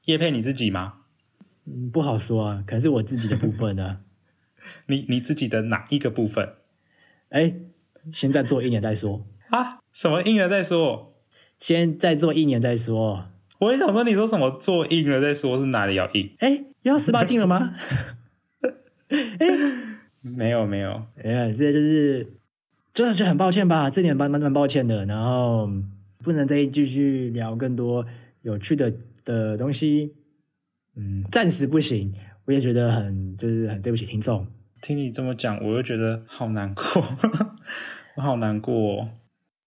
[0.05, 1.01] 叶配你自己吗？
[1.67, 3.99] 嗯，不好说啊，可能是我自己的部分呢。
[4.87, 6.55] 你你自己的哪一个部分？
[7.31, 7.53] 哎，
[8.13, 9.81] 先再做一年再说啊？
[9.93, 11.15] 什么硬了再说？
[11.61, 13.27] 先再做一年再说。
[13.59, 16.35] 我也想说，你说什么做硬了再说，是哪里要硬？
[16.39, 17.75] 哎，要十八禁了吗？
[19.09, 19.47] 哎，
[20.21, 22.35] 没有没有，哎呀，这就是。
[22.95, 25.07] 真的是很抱歉吧，这点蛮蛮蛮抱歉的。
[25.07, 25.71] 然后
[26.19, 28.05] 不能再继续聊更多
[28.43, 28.93] 有趣的
[29.25, 30.15] 的东西，
[30.97, 32.13] 嗯，暂时不行。
[32.47, 34.45] 我也觉得很就是很对不起听众。
[34.81, 36.85] 听你这么讲，我又觉得好难过，
[38.17, 39.11] 我好难过。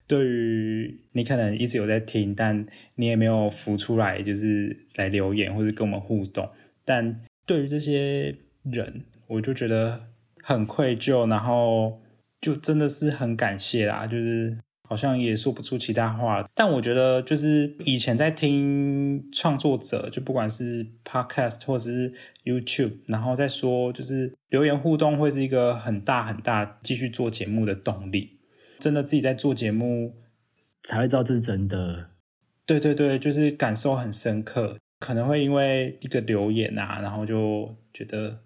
[0.06, 6.50] 对于你可能一直有在听，但你也没有浮出来，就是来留言或者跟我们互动。
[6.84, 10.08] 但对于这些人，我就觉得
[10.42, 12.00] 很愧疚，然后。
[12.42, 14.58] 就真的是很感谢啦，就是
[14.92, 22.12] 好像也说不出其他话，但我觉得就是以前在听创作者，就不管是 podcast 或者是
[22.44, 28.38] YouTube，然后再说就是留言互动会是一个很大很大继续做节目的动力。
[28.78, 30.16] 真的自己在做节目
[30.82, 32.10] 才会知道这是真的。
[32.66, 38.40] 对对对，就是感受很深刻，可能会因为一个留言啊，然后就觉得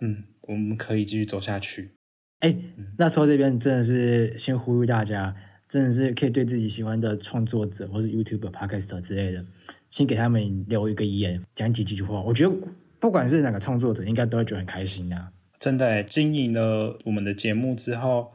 [0.00, 1.92] 嗯，我们可以继续走下去。
[2.40, 2.52] 哎，
[2.98, 5.36] 那说这边真的是先呼吁大家，
[5.72, 9.42] 真的是可以对自己喜欢的创作者或是 YouTube、Podcast 之类的，
[9.90, 12.20] 先给他们留一个言，讲几句话。
[12.20, 12.54] 我觉得
[13.00, 15.28] 不管是哪个创作者，应该都会觉得很开心的。
[15.58, 18.30] 真的，经营了我们的节目之后，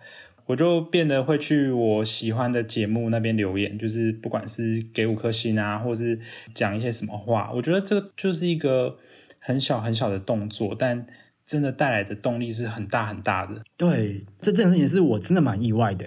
[0.48, 6.20] 我就变得会去我喜欢的节目那边留言，就是不管是给五颗星啊，或是
[6.56, 8.98] 讲一些什么话，我觉得这个就是一个
[9.40, 11.06] 很小很小的动作，但。
[11.46, 13.62] 真的带来的动力是很大很大的。
[13.78, 16.06] 对，这件事情是我真的蛮意外的。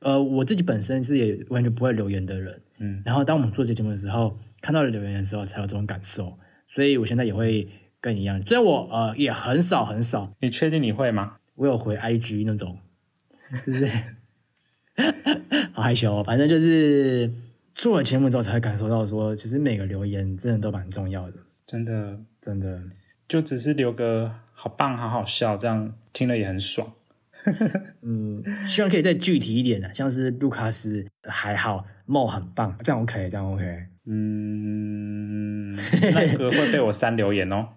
[0.00, 6.38] 呃，我自己本身是也完全不会留言的人，嗯，然后当我们做这节目的时候，看到了留言的时候，才有这种感受。
[6.66, 7.68] 所以我现在也会
[8.00, 10.32] 跟你一样，虽然我呃也很少很少。
[10.40, 11.38] 你确定你会吗？
[11.56, 12.78] 我有回 IG 那种，
[13.66, 13.88] 就是
[15.72, 16.14] 好害羞。
[16.14, 17.32] 哦反正就是
[17.74, 21.36] 做了节目之后，才会感受到说，其实每个留言真的都蛮重要的。
[21.66, 22.82] 真的，真的，
[23.26, 24.40] 就只是留个。
[24.60, 26.92] 好棒，好好笑，这样听了也很爽。
[28.02, 33.86] 嗯，希望可以再具体一点的，像是卢卡斯还好，梦很棒，这样 OK，这样 OK。
[34.06, 37.68] 嗯，那个会被我删留言哦。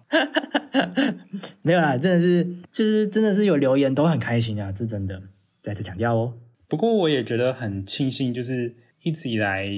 [1.62, 5.22] 没有啦，真的是，就是真的是有留言都很开心啊，这真的
[5.62, 6.34] 再次强调哦。
[6.68, 9.68] 不过我也觉得很庆幸，就是一直以来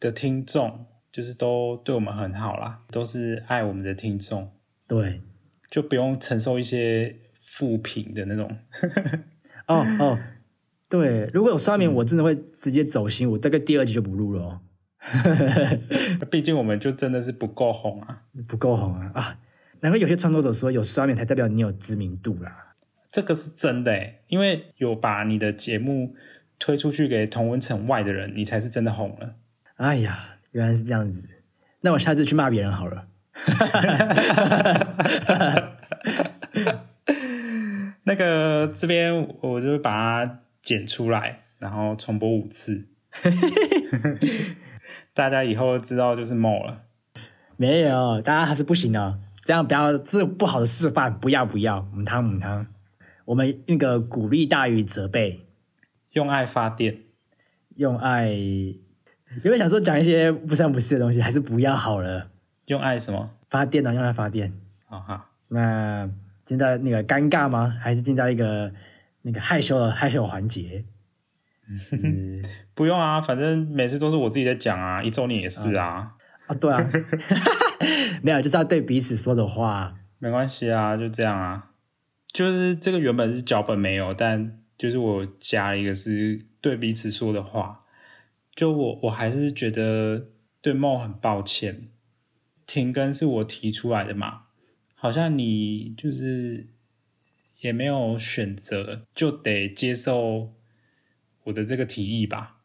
[0.00, 4.50] 的听众，就是都对我们很好啦，都是爱我们的听众。
[4.88, 5.20] 对。
[5.70, 8.56] 就不用承受一些负评的那种。
[9.70, 10.18] 哦哦，
[10.88, 14.60] 对，如果有刷屏，我真的会直接走心，我大概第二集就不录了哦。
[16.30, 19.38] 毕竟我们就真的是不够红啊，不够红啊啊！
[19.80, 22.74] 难怪有些创作者说有刷屏才代表你有知名度啦。
[23.10, 26.14] 这个是真的诶，因为有把你的节目
[26.58, 29.36] 推出去给同文层外的人，你才是真的红了。
[29.76, 31.28] 哎呀，原来是这样子，
[31.80, 33.06] 那我下次去骂别人好了。
[38.10, 42.88] 那个这边我就把它剪出来，然后重播五次，
[45.14, 46.82] 大家以后知道就是某了。
[47.56, 52.66] 没有，大家还是不行的，这样不要这不好的示范，不要不要，母汤母汤，
[53.26, 55.46] 我们那个鼓励大于责备，
[56.14, 57.02] 用爱发电，
[57.76, 58.32] 用爱。
[59.44, 62.32] 有没想说讲一些不三不四的东西，还是不要好了。
[62.66, 63.94] 用爱什么发电呢？
[63.94, 64.52] 用爱发电。
[64.86, 66.10] 好哈，那
[66.50, 67.72] 进在那个尴尬吗？
[67.80, 68.72] 还是进到一个
[69.22, 70.84] 那个害羞的害羞环节？
[72.74, 76.16] 不用啊，反正每次都是我自己在讲啊，一周年也是啊。
[76.48, 76.84] 啊，对啊，
[78.22, 79.94] 没有，就是要对彼此说的话。
[80.18, 81.70] 没关系啊，就这样啊。
[82.32, 87.84] 就是这个原本是脚本没有，但就是我加了一个是对彼此说的话。
[88.56, 90.26] 就我我还是觉得
[90.60, 91.88] 对梦很抱歉，
[92.66, 94.42] 停更是我提出来的嘛，
[95.00, 96.66] 好像你就是
[97.62, 100.52] 也没有选择，就得接受
[101.44, 102.58] 我的这个提议吧。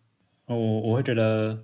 [0.47, 1.63] 我我会觉得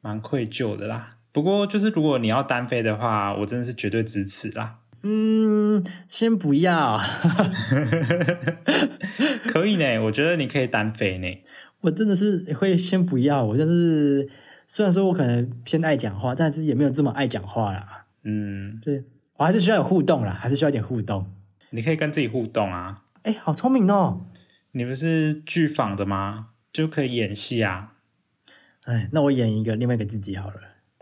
[0.00, 1.18] 蛮愧疚的啦。
[1.30, 4.80] 不过就是如果你要单飞的话，我真的是绝对支持啦。
[5.04, 7.00] 嗯，先不要，
[9.46, 11.28] 可以呢，我觉得你可以单飞呢。
[11.82, 13.44] 我真的是会先不要。
[13.44, 14.28] 我就是
[14.66, 18.06] 虽然说我可能偏爱讲话，但是也没有这么爱讲话啦。
[18.24, 19.04] 嗯，对
[19.38, 21.32] 我还是需要有互动啦，还是需要一点互动。
[21.70, 23.02] 你可以跟自己互动啊。
[23.22, 24.26] 哎，好聪明哦！
[24.72, 26.48] 你不是剧坊的吗？
[26.72, 27.92] 就可以演戏啊。
[28.84, 30.54] 哎，那我演一个另外一个自己好了。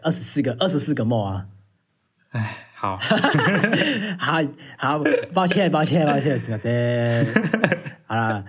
[0.02, 1.46] 二十四个，二十四个梦啊！
[2.30, 2.98] 哎，好，
[4.18, 4.42] 好
[4.76, 7.26] 好，抱歉，抱歉，抱歉，是不是？
[8.06, 8.44] 好了，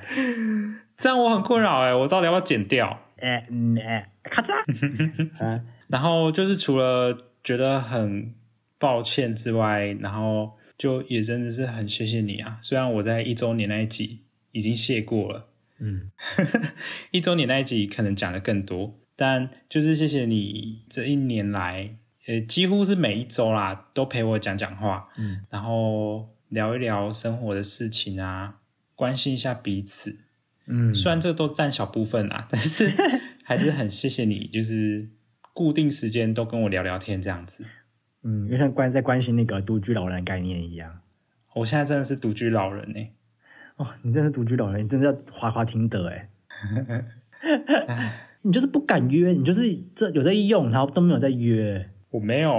[0.97, 2.99] 这样我很困扰哎，我到底要不要剪掉？
[3.19, 4.53] 哎，嗯，哎，咔嚓！
[5.43, 8.33] 啊，然后就是除了觉得很
[8.79, 12.59] 抱歉之外，然后就也真的是很谢谢你啊。
[12.61, 16.11] 虽然我在一周年那一集已经谢过了，嗯，
[17.11, 18.99] 一周年那一集可能讲的更多。
[19.15, 21.95] 但就是谢谢你这一年来，
[22.27, 28.59] 呃，几乎是每一周啦，都陪我讲讲话，嗯，然后聊一聊生活的事情啊，
[28.93, 30.19] 关心一下彼此，
[30.67, 32.93] 嗯，虽然这都占小部分啦， 但是
[33.43, 35.09] 还是很谢谢你，就是
[35.51, 37.65] 固定时间都跟我聊聊天这样子，
[38.27, 40.99] 嗯，就像关在关心那个独居老人概念一样。
[41.55, 42.99] 我现在真的是独居老人呢，
[43.77, 46.29] 哦，你真的是独居老人，你真的要滑滑听得哎。
[48.43, 49.61] 你就是不敢约，你就是
[49.95, 51.89] 这有在用，然后都没有在约。
[52.09, 52.53] 我没有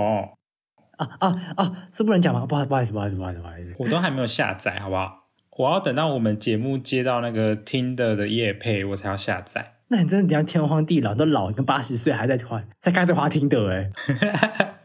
[0.97, 1.89] 啊啊啊！
[1.93, 2.47] 是不能讲吗？
[2.47, 3.75] 不好，不好意思，不好意思，不好意思，不好意思。
[3.79, 5.29] 我都还没有下载，好不好？
[5.59, 9.75] 我要等到我们节目接到那个听的的夜配，我才要下载。
[9.89, 13.91] 那你真的等下天荒地老，都老跟八十岁还在滑，在开始滑听的哎。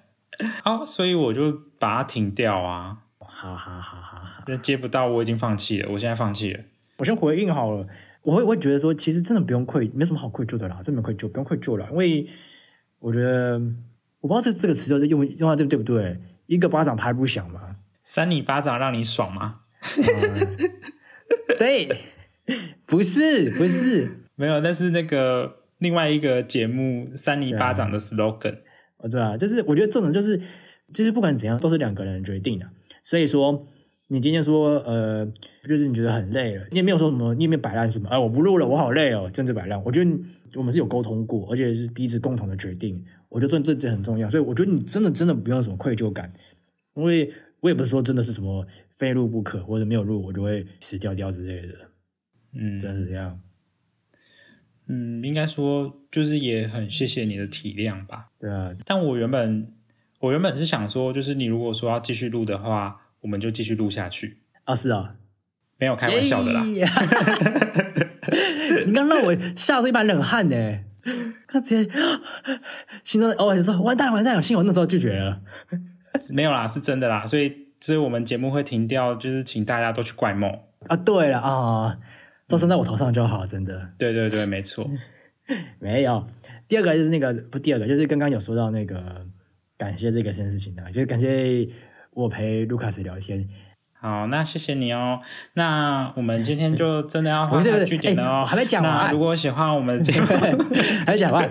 [0.66, 3.00] 哦，所以我就把它停掉啊。
[3.20, 5.90] 好好好好好，就接不到，我已经放弃了。
[5.92, 6.64] 我现在放弃了。
[6.98, 7.86] 我先回应好了。
[8.22, 11.88] 我会我会觉得说，其实真的不用愧，没什么好愧疚的啦，真没愧疚，不用愧疚了。
[11.92, 12.28] 因为
[13.00, 13.62] 我觉得，
[14.22, 16.18] 我不知道这这个词用用用到对对不对？
[16.46, 17.76] 一个巴掌拍不响嘛。
[18.02, 19.62] 扇你巴掌让你爽吗？
[21.60, 21.90] 对，
[22.88, 28.60] 不是不是，没有，那是那个另外一个节目扇你巴掌的 slogan。
[29.04, 30.42] 哦，对啊，就是我觉得这种就是
[30.92, 32.66] 就是不管怎样都是两个人决定的，
[33.04, 33.68] 所以说。
[34.10, 35.26] 你今天说，呃，
[35.64, 39.82] 就是你觉得很累了，你也没有说什么，你也没有摆烂什么，哎，我不录了，我好累哦，政治摆烂。
[39.84, 40.12] 我觉得
[40.56, 44.30] 我们是有沟通过，而且是彼此共同的决定，我觉得这这这很重要。
[44.30, 46.32] 所以我觉得你真的真的不用什么愧疚感，
[46.94, 51.74] 因为我也不是说真的是什么非录不可，或者没有录我就会死掉掉之类的，
[52.54, 53.40] 嗯，真是这样。
[54.88, 58.28] 嗯，应该说就是也很谢谢你的体谅吧。
[58.40, 59.72] 对啊，但我原本
[60.20, 63.00] 我原本是想说，就是你如果说要继续录的话。
[63.24, 64.76] 我们就继续录下去啊！
[64.76, 65.16] 是啊，
[65.78, 66.62] 没有开玩笑的啦。
[68.86, 70.80] 你刚让我吓出一把冷汗呢，
[71.48, 71.90] 他直接
[73.06, 75.40] 心中哦，就说完蛋了，完蛋了，幸好那时候拒绝了。
[76.32, 80.98] 没有啦，是真的啦，所以所以我们节目会停掉，就是请大家都去怪梦啊。
[80.98, 81.98] 对了啊，
[82.48, 83.90] 都生在我头上就好，真的。
[83.98, 84.90] 对对对，没错。
[85.80, 86.28] 没有
[86.68, 89.26] 第二个就是那个不，第二个就是刚刚有说到那个
[89.78, 91.68] 感谢这个件事情的，就是感谢。
[92.16, 93.50] 我陪卢卡斯聊天，
[94.00, 95.20] 好，那谢谢你哦。
[95.56, 98.46] 那我们今天就真的要 画下句点了哦。
[98.46, 99.12] 还没讲完。
[99.12, 100.28] 如果喜欢我们节目，
[101.08, 101.50] 还没讲完，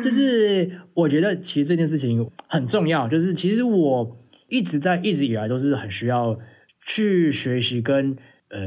[0.00, 3.08] 就是我觉得其实这件事情很重要。
[3.08, 6.38] 就是其实我一直在一直以来都是很需要
[6.80, 8.16] 去学习跟
[8.50, 8.60] 呃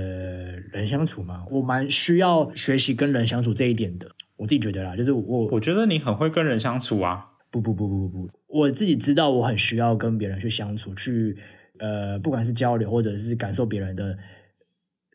[0.72, 1.46] 人相处嘛。
[1.50, 4.10] 我蛮需要学习跟人相处这一点的。
[4.36, 7.28] 我自己觉得啦，就是我我觉得你很会跟人相处啊。
[7.52, 11.38] 不不不不不不，我自己知道我很需要跟别人去相处，去
[11.80, 14.18] 呃，不管是交流或者是感受别人的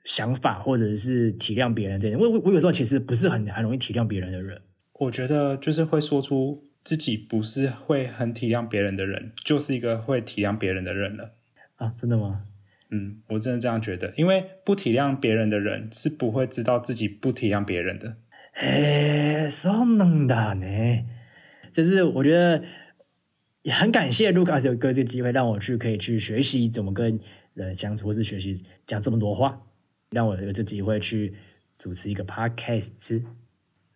[0.05, 2.21] 想法，或者是体谅别人这点。
[2.21, 4.61] 我我我有时候其实不是很很容易体谅别人的人。
[4.93, 11.33] 我觉得就是会说出自己不是会很体谅别人的人，就是一个会体谅别人的人了。
[11.77, 12.43] 啊，真的吗？
[12.90, 18.18] 嗯，我真的这样觉得，因为不体谅别人的人是不会知道自己不体谅别人的。
[18.62, 21.06] 诶，そうなんだね。
[21.72, 22.62] 就是我觉得
[23.62, 27.18] 也很感谢卢卡斯有个这个机会，让我去可以去学习怎么跟
[27.54, 29.62] 人相处，或是学习讲这么多话，
[30.10, 31.34] 让我有这机会去
[31.78, 33.24] 主持一个 podcast，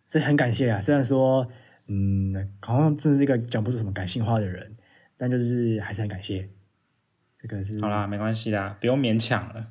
[0.06, 0.80] 所以很感谢啊。
[0.80, 1.46] 虽然说，
[1.88, 4.74] 嗯，好像真是一个讲不出什么感性话的人，
[5.18, 6.48] 但就是还是很感谢。
[7.41, 9.67] 这个是好啦，没关系啦，不用勉强了。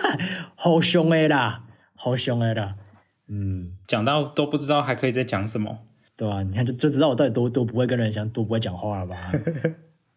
[0.56, 1.64] 好凶哎啦，
[1.94, 2.76] 好凶哎啦，
[3.28, 5.80] 嗯，讲到都不知道还可以再讲什么。
[6.16, 9.32] 对吧、你看就就知道我到底多多不会跟人相多不会讲话了吧？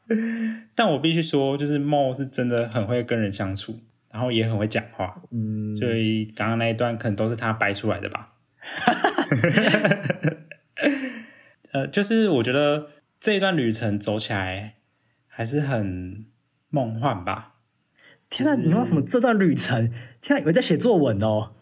[0.76, 3.80] 但我必须说，就是梦是真的很会跟人相处，
[4.12, 5.22] 然后也很会讲话。
[5.32, 8.34] 嗯，所以刚刚那一段可能都是他掰出来的吧。
[11.72, 12.90] 呃，就是我觉得
[13.20, 14.74] 这一段旅程走起来
[15.26, 16.26] 还是很
[16.74, 17.54] 梦幻吧。
[18.32, 19.94] 天啊，你为什么这段旅程？
[20.20, 21.54] 天啊，以为在写作文哦。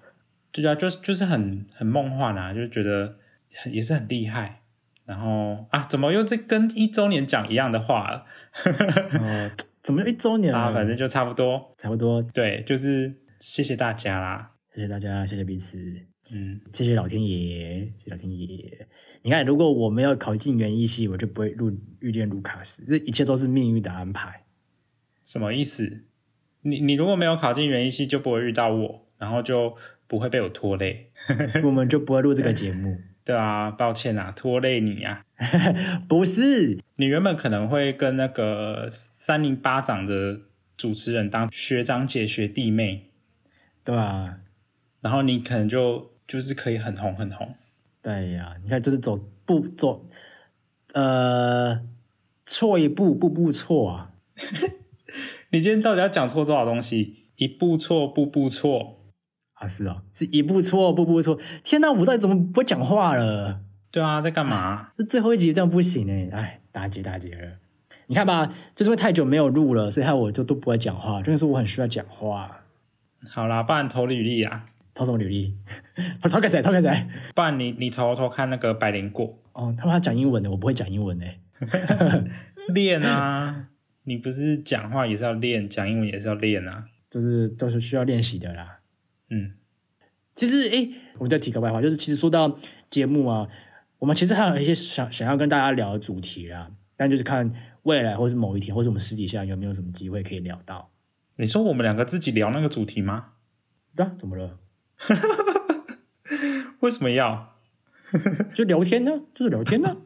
[0.53, 3.17] 对啊，就是就是很很梦幻啊，就觉得
[3.61, 4.61] 很也是很厉害。
[5.03, 8.25] 然后啊，怎么又这跟一周年讲一样的话了？
[9.19, 9.51] 哦，
[9.83, 10.75] 怎么又一周年 啊，了？
[10.75, 11.75] 反正就差不多。
[11.77, 12.21] 差不多。
[12.21, 14.51] 对，就是谢谢大家啦。
[14.73, 15.77] 谢谢大家，谢谢彼此，
[16.31, 18.87] 嗯，谢谢老天爷，谢谢老天爷。
[19.23, 24.40] 你看，如果我没有考进园艺系，我就不会录遇见卢卡斯，这一切都是命运的安排。
[25.23, 26.05] 什么意思？
[26.61, 29.75] 你你如果没有考进园艺系，就不会遇到我，然后就
[30.07, 31.11] 不会被我拖累。
[31.63, 32.99] 我们就不会录这个节目。
[33.25, 35.23] 对啊，抱歉啊，拖累你啊。
[36.09, 40.41] 不是，你原本可能会跟那个三零八长的
[40.75, 43.09] 主持人当学长姐、学弟妹，
[43.83, 44.39] 对啊、
[45.01, 47.55] 然后你可能就就是可以很红很红。
[48.01, 50.07] 对呀、你看，就是走步走，
[50.93, 51.81] 呃，
[52.45, 54.13] 错一步，步步错啊。
[55.51, 57.27] 你今天到底要讲错多少东西？
[57.35, 58.99] 一步错，步步错。
[59.53, 61.37] 啊，是哦，是一步错，步步错。
[61.63, 63.59] 天哪，我到底怎么不会讲话了？
[63.91, 64.91] 对啊，在干嘛？
[64.97, 67.57] 这最后一集这样不行哎，哎，打结打结了。
[68.07, 71.21] 你看吧，就是因为太久没有录了，所以害我就都不会讲话。
[71.21, 72.61] 就是说我很需要讲话。
[73.29, 75.57] 好啦，不然投履历啊，投什么履历？
[76.21, 76.61] 投 投给谁？
[76.61, 77.07] 投给谁？
[77.35, 81.25] 不然你你投投看那个百灵果哦，他们要讲英文的，我不会讲英文的。
[82.73, 83.67] 练啊。
[84.03, 86.85] 你不是讲话也是要练，讲英文也是要练啊。
[87.09, 88.79] 就是都是需要练习的啦。
[89.29, 89.53] 嗯，
[90.33, 92.57] 其实，诶，我们在提个外话，就是其实说到
[92.89, 93.47] 节目啊，
[93.99, 100.91] 我们其实还有一些想想要跟大家聊的主题啦，但就是看未来或是某一天，或是我们私底下有没有什么机会可以聊到。
[101.35, 103.33] 你说我们两个自己聊那个主题吗？
[103.95, 104.59] 对啊，怎么了？
[106.79, 107.57] 为什么要？
[108.53, 109.97] 就聊天呢，就是聊天呢。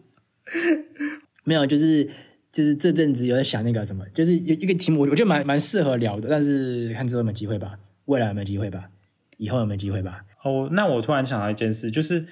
[1.43, 2.09] 没有，就是
[2.55, 8.89] 就是这阵子有在想那个什么，就是有一个题目，我我觉得蛮蛮适合聊的，但是看之后有没有机会吧，未来有没有机会吧，
[9.35, 10.23] 以后有没有机会吧？
[10.41, 12.25] 哦，那我突然想到一件事，就是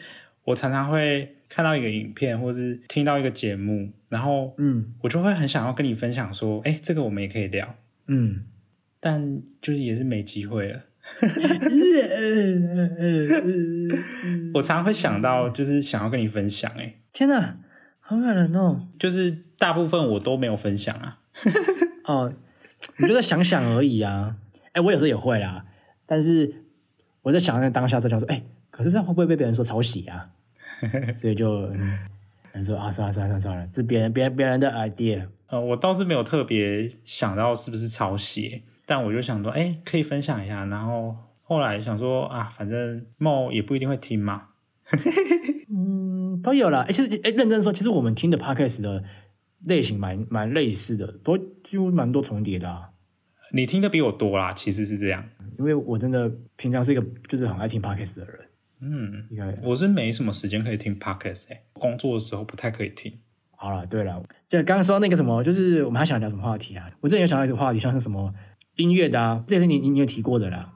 [0.45, 7.75] 我常常会看到一个影片，或是听到一个节目，然后嗯我就会很想要跟你分享说，哎，这个我们也可以聊，
[8.07, 8.45] 嗯，
[9.01, 10.83] 但就是也是没机会了。
[14.53, 17.57] 我常常会想到，就是想要跟你分享、哎，天哪，
[18.05, 18.87] 好感人哦！
[18.99, 21.19] 就是大部分我都没有分享啊。
[22.05, 22.31] 哦，
[22.97, 24.35] 你就在想想而已啊。
[24.73, 25.65] 哎，我有时候也会啦，
[26.05, 26.63] 但是
[27.21, 30.29] 我在想那当下就想说，哎，可是这样会不会被别人说抄袭啊？
[31.15, 31.71] 所以就
[32.65, 35.27] 说啊，算了算了算了算了，这别人别人别人的 idea。
[35.47, 40.65] 呃，我倒是没有特别想到是不是抄袭，但我就想说，哎，可以分享一下。
[40.65, 44.47] 然后后来想说啊，反正梦也不一定会听嘛。
[45.73, 46.85] 嗯，都有啦。
[46.87, 49.03] 哎，其实哎，认真说，其实我们听的 podcast 的
[49.65, 52.89] 类型蛮蛮类似的，都几乎蛮多重叠的啊。
[53.51, 55.29] 你听的比我多啦，其实是这样。
[55.59, 58.39] 因为我真的平常是一个就是很爱听 podcast 的人，
[58.81, 63.13] 嗯，应该我是没什么时间可以听 podcast 哎、工作的时候不太可以听。
[63.55, 66.89] 好了，对了，就刚刚说到那个什么，就是我们还想聊什么话题啊？
[67.01, 68.33] 我之前有想到一个话题，像是什么
[68.75, 70.73] 音乐的啊，这也是你你你有提过的啦，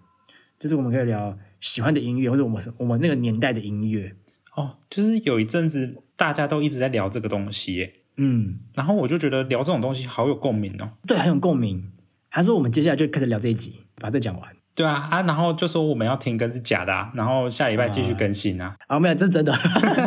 [0.59, 4.15] 就是我们可以聊喜欢的音乐，或者我们是我们那个年代的音乐。
[4.57, 10.93] 哦，就是有一阵子大家都一直在聊这个东西耶，嗯，然后我就觉得聊这种东西好有共鸣哦。
[11.05, 11.91] 对，很有共鸣。
[12.29, 14.55] 还是我们接下来就开始聊这一集，把这讲完。
[14.73, 19.53] 对啊啊，然后就说我们要停更是假的、啊，然后下礼拜继续更新啊，啊，没有，这是真的。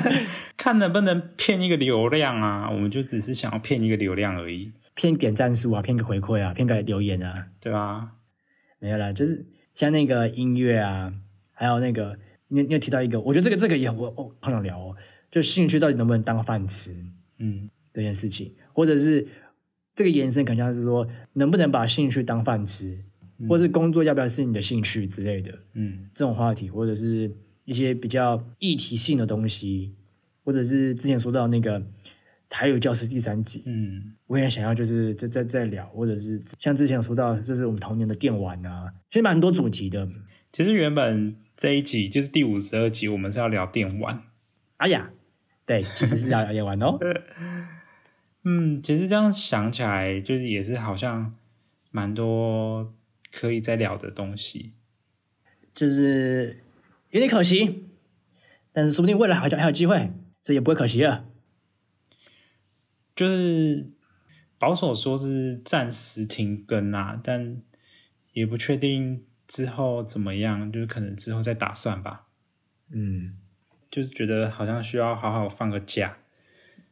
[0.57, 2.69] 看能不能骗一个流量啊。
[2.71, 8.11] 我们就只是想要骗一个流量而已，骗点赞数啊，骗个回馈啊，骗个留言啊，对吧？
[8.79, 11.13] 没有啦，就是像那个音乐啊，
[11.53, 12.17] 还有那个
[12.53, 14.95] 你你有提到一个，我觉得这个这个也我我好想聊哦，
[15.31, 16.95] 就兴趣到底能不能当饭吃
[17.39, 19.27] 嗯，这件事情，或者是
[19.95, 22.99] 这个延伸可能像是说能不能把兴趣当饭吃，
[23.49, 27.31] 或是工作要不要是你的兴趣之类的嗯，这种话题，或者是
[27.65, 29.95] 一些比较议题性的东西，
[30.45, 31.81] 或者是之前说到那个
[32.49, 40.09] 台语教师第三集，嗯，我也想要就是再再再聊，或者是像之前有说到，就是我们童年的电玩啊，其实蛮多主题的。
[40.53, 44.23] 其实原本这一集就是第五十二集，我们是要聊电玩。
[44.79, 45.11] 哎呀，
[45.67, 46.99] 对，其实是要聊电玩哦。
[48.45, 51.35] 嗯，其实这样想起来，就是也是好像
[51.91, 52.95] 蛮多
[53.31, 54.73] 可以再聊的东西。
[55.75, 56.65] 就是
[57.11, 57.91] 有点可惜，
[58.73, 60.15] 但是说不定未来还有还有机会。
[60.43, 61.27] 这也不会可惜了。
[63.15, 63.91] 就是
[64.59, 67.61] 保守说是暂时停更啊，但
[68.33, 72.29] 也不确定之后怎么样，就是可能之后再打算吧。
[72.93, 73.37] 嗯
[73.91, 76.19] 就是觉得好像需要好好放个假，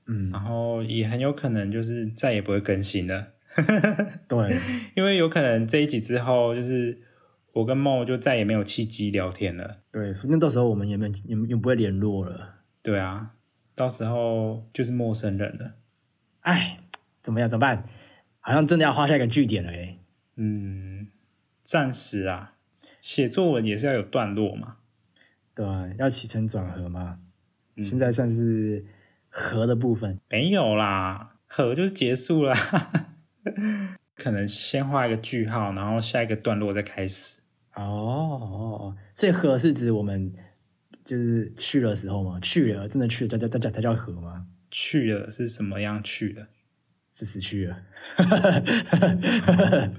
[0.07, 3.35] 嗯，然后也很有可能就是再也不会更新了，
[4.27, 4.57] 对，
[4.97, 7.01] 因为有可能这一集之后，就是
[7.53, 9.79] 我跟梦就再也没有契机聊天了。
[9.93, 12.57] 对，那到时候我们也没也也不会联络了。
[12.83, 13.35] 对啊，
[13.77, 15.77] 到时候就是陌生人了。
[16.41, 16.81] 哎，
[17.23, 17.49] 怎么样？
[17.49, 17.85] 怎么办？
[18.41, 19.99] 好像真的要画下一个句点了诶。
[20.37, 21.09] 嗯，
[21.69, 22.55] 暂时啊，
[23.03, 24.77] 写作文也是要有段落嘛。
[25.55, 27.19] 对啊，要起承转合嘛。
[27.77, 28.87] 嗯现在算是
[29.29, 30.19] 合的部分。
[30.31, 32.55] 没有啦，合就是结束啦。
[34.17, 37.43] 可能先画一个句号，然后下一个段落再开始。
[37.75, 40.33] 哦哦，所以合是指我们
[41.05, 42.41] 就是去的时候吗？
[42.41, 44.47] 去了，真的去了，叫叫才叫才叫合吗？
[44.71, 46.49] 去了是什么样去了？
[47.19, 47.77] 是死去了。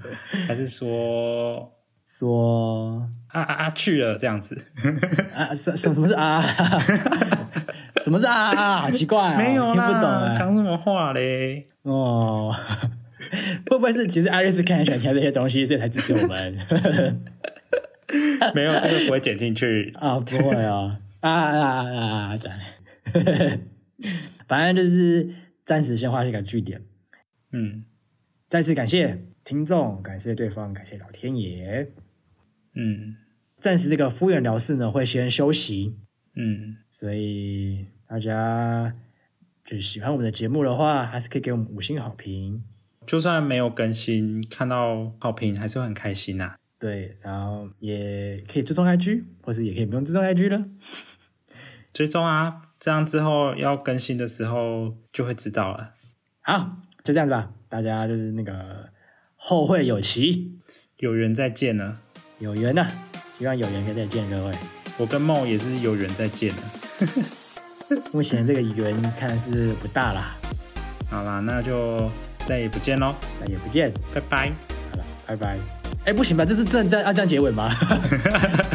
[0.48, 1.70] 还是说
[2.06, 4.56] 说啊啊啊去了这样子？
[5.36, 6.40] 啊，什什什么是啊？
[8.02, 8.78] 什么是啊啊？
[8.78, 10.02] 好奇怪啊，没有听不懂。
[10.34, 11.68] 讲什么话嘞？
[11.82, 12.56] 哦，
[13.68, 16.58] 会不会是其实艾瑞斯看很喜欢听这些东西，所以才支持我们
[18.54, 19.92] 没有，这个不会剪进去。
[20.00, 20.18] 啊？
[20.18, 22.36] 不会啊啊啊啊啊！
[22.38, 22.58] 赞，
[24.48, 25.28] 反正就是
[25.66, 26.80] 暂时先画一个句点。
[27.52, 27.84] 嗯
[28.48, 31.92] 再次感谢听众，感谢对方，感谢老天爷。
[32.74, 33.16] 嗯
[33.56, 35.96] 暂时这个敷衍了事呢，会先休息，
[36.34, 38.94] 嗯，所以大家
[39.64, 42.64] 就是喜欢我们的节目的话，还是可以给我们五星好评。
[43.06, 50.64] 就算没有更新，看到好评还是会很开心呐、对，然后也可以追踪 IG，或是也可以不用追踪 IG 了。
[51.92, 55.94] 追踪啊，这样之后要更新的时候就会知道了。
[56.40, 56.78] 好，
[57.10, 58.88] 就这样子吧，大家就是那个
[59.34, 60.52] 后会有期，
[60.98, 61.98] 有缘再见呢，
[62.38, 62.86] 有缘呢、
[63.36, 64.54] 希望有缘可以再见各位。
[64.96, 67.98] 我跟梦也是有缘再见的。
[68.12, 70.36] 目前这个缘看是不大啦，
[71.10, 72.08] 好啦，那就
[72.44, 74.52] 再也不见喽，再也不见，拜拜。
[74.92, 75.58] 好了，拜拜。
[76.04, 76.44] 哎，不行吧？
[76.44, 77.74] 这是真的这样要这样结尾吗？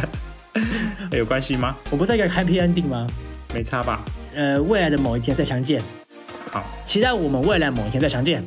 [1.10, 1.74] 有关系吗？
[1.90, 3.06] 我不是一个 happy ending 吗？
[3.54, 4.04] 没差吧？
[4.34, 5.80] 呃，未来的某一天再相见，
[6.50, 8.42] 好，期待我们未来某一天再相见。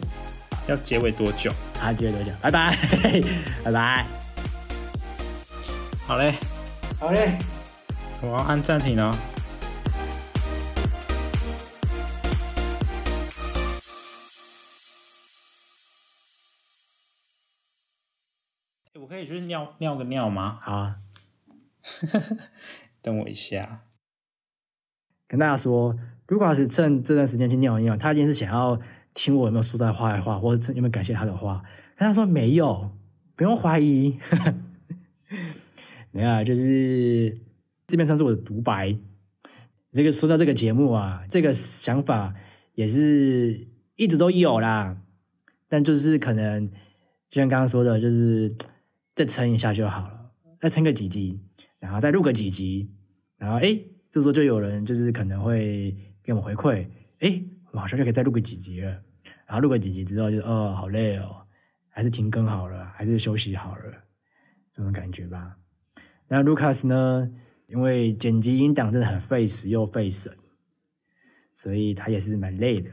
[0.68, 1.52] 要结尾多久？
[1.82, 2.78] 啊，结尾多久，拜拜，
[3.64, 4.06] 拜拜。
[6.06, 6.34] 好嘞，
[7.00, 7.38] 好嘞。
[8.22, 9.18] 我要按暂停了
[18.96, 20.60] 我可以去尿尿个尿吗？
[20.62, 20.98] 好啊，
[23.02, 23.82] 等我一下。
[25.30, 25.96] 跟大家说，
[26.28, 28.78] 如果是趁这段时间去尿一尿，他一定是想要
[29.14, 31.64] 听我有没有说他坏话，或者有没有感谢他的话。
[31.96, 32.90] 但他说没有，
[33.36, 34.18] 不用怀疑。
[36.12, 37.38] 没有啊，就是
[37.86, 38.98] 这边算是我的独白。
[39.92, 42.34] 这个说到这个节目啊，这个想法
[42.74, 44.98] 也是一直都有啦，
[45.68, 46.68] 但就是可能
[47.30, 48.56] 就像刚刚说的，就是
[49.14, 51.40] 再撑一下就好了，再撑个几集，
[51.80, 52.90] 然后再录个几集，
[53.38, 56.88] 然后诶，这时候就有人就是可能会给我们回馈，
[57.20, 58.90] 诶，马上就可以再录个几集了。
[59.46, 61.46] 然后录个几集之后就哦，好累哦，
[61.90, 63.84] 还是停更好了，还是休息好了，
[64.72, 65.58] 这种感觉吧。
[66.28, 67.32] 那 Lucas 呢，
[67.68, 70.32] 因为剪辑音档真的很费时又费神，
[71.54, 72.90] 所以他也是蛮累的。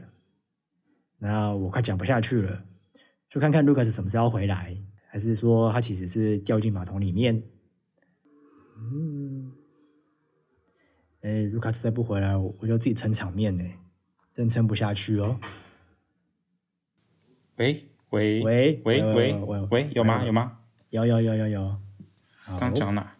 [1.19, 2.63] 那我快讲不下去了，
[3.29, 4.75] 就看看 Lucas 什么时候回来，
[5.09, 7.41] 还是说他其实是掉进马桶里面？
[8.79, 9.26] 嗯，
[11.27, 13.65] 哎，卢卡斯再不回来，我就自己撑场面呢，
[14.33, 15.37] 真撑不下去哦。
[17.57, 20.59] 喂喂喂喂喂喂，有吗有吗？
[20.89, 21.77] 有有有有有。
[22.57, 23.17] 刚讲哪？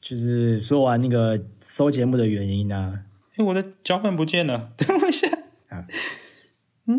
[0.00, 3.06] 就是说完那个收节目的原因啊。
[3.36, 5.26] 哎，我的脚本不见了，等我一下。
[6.84, 6.98] 嗯。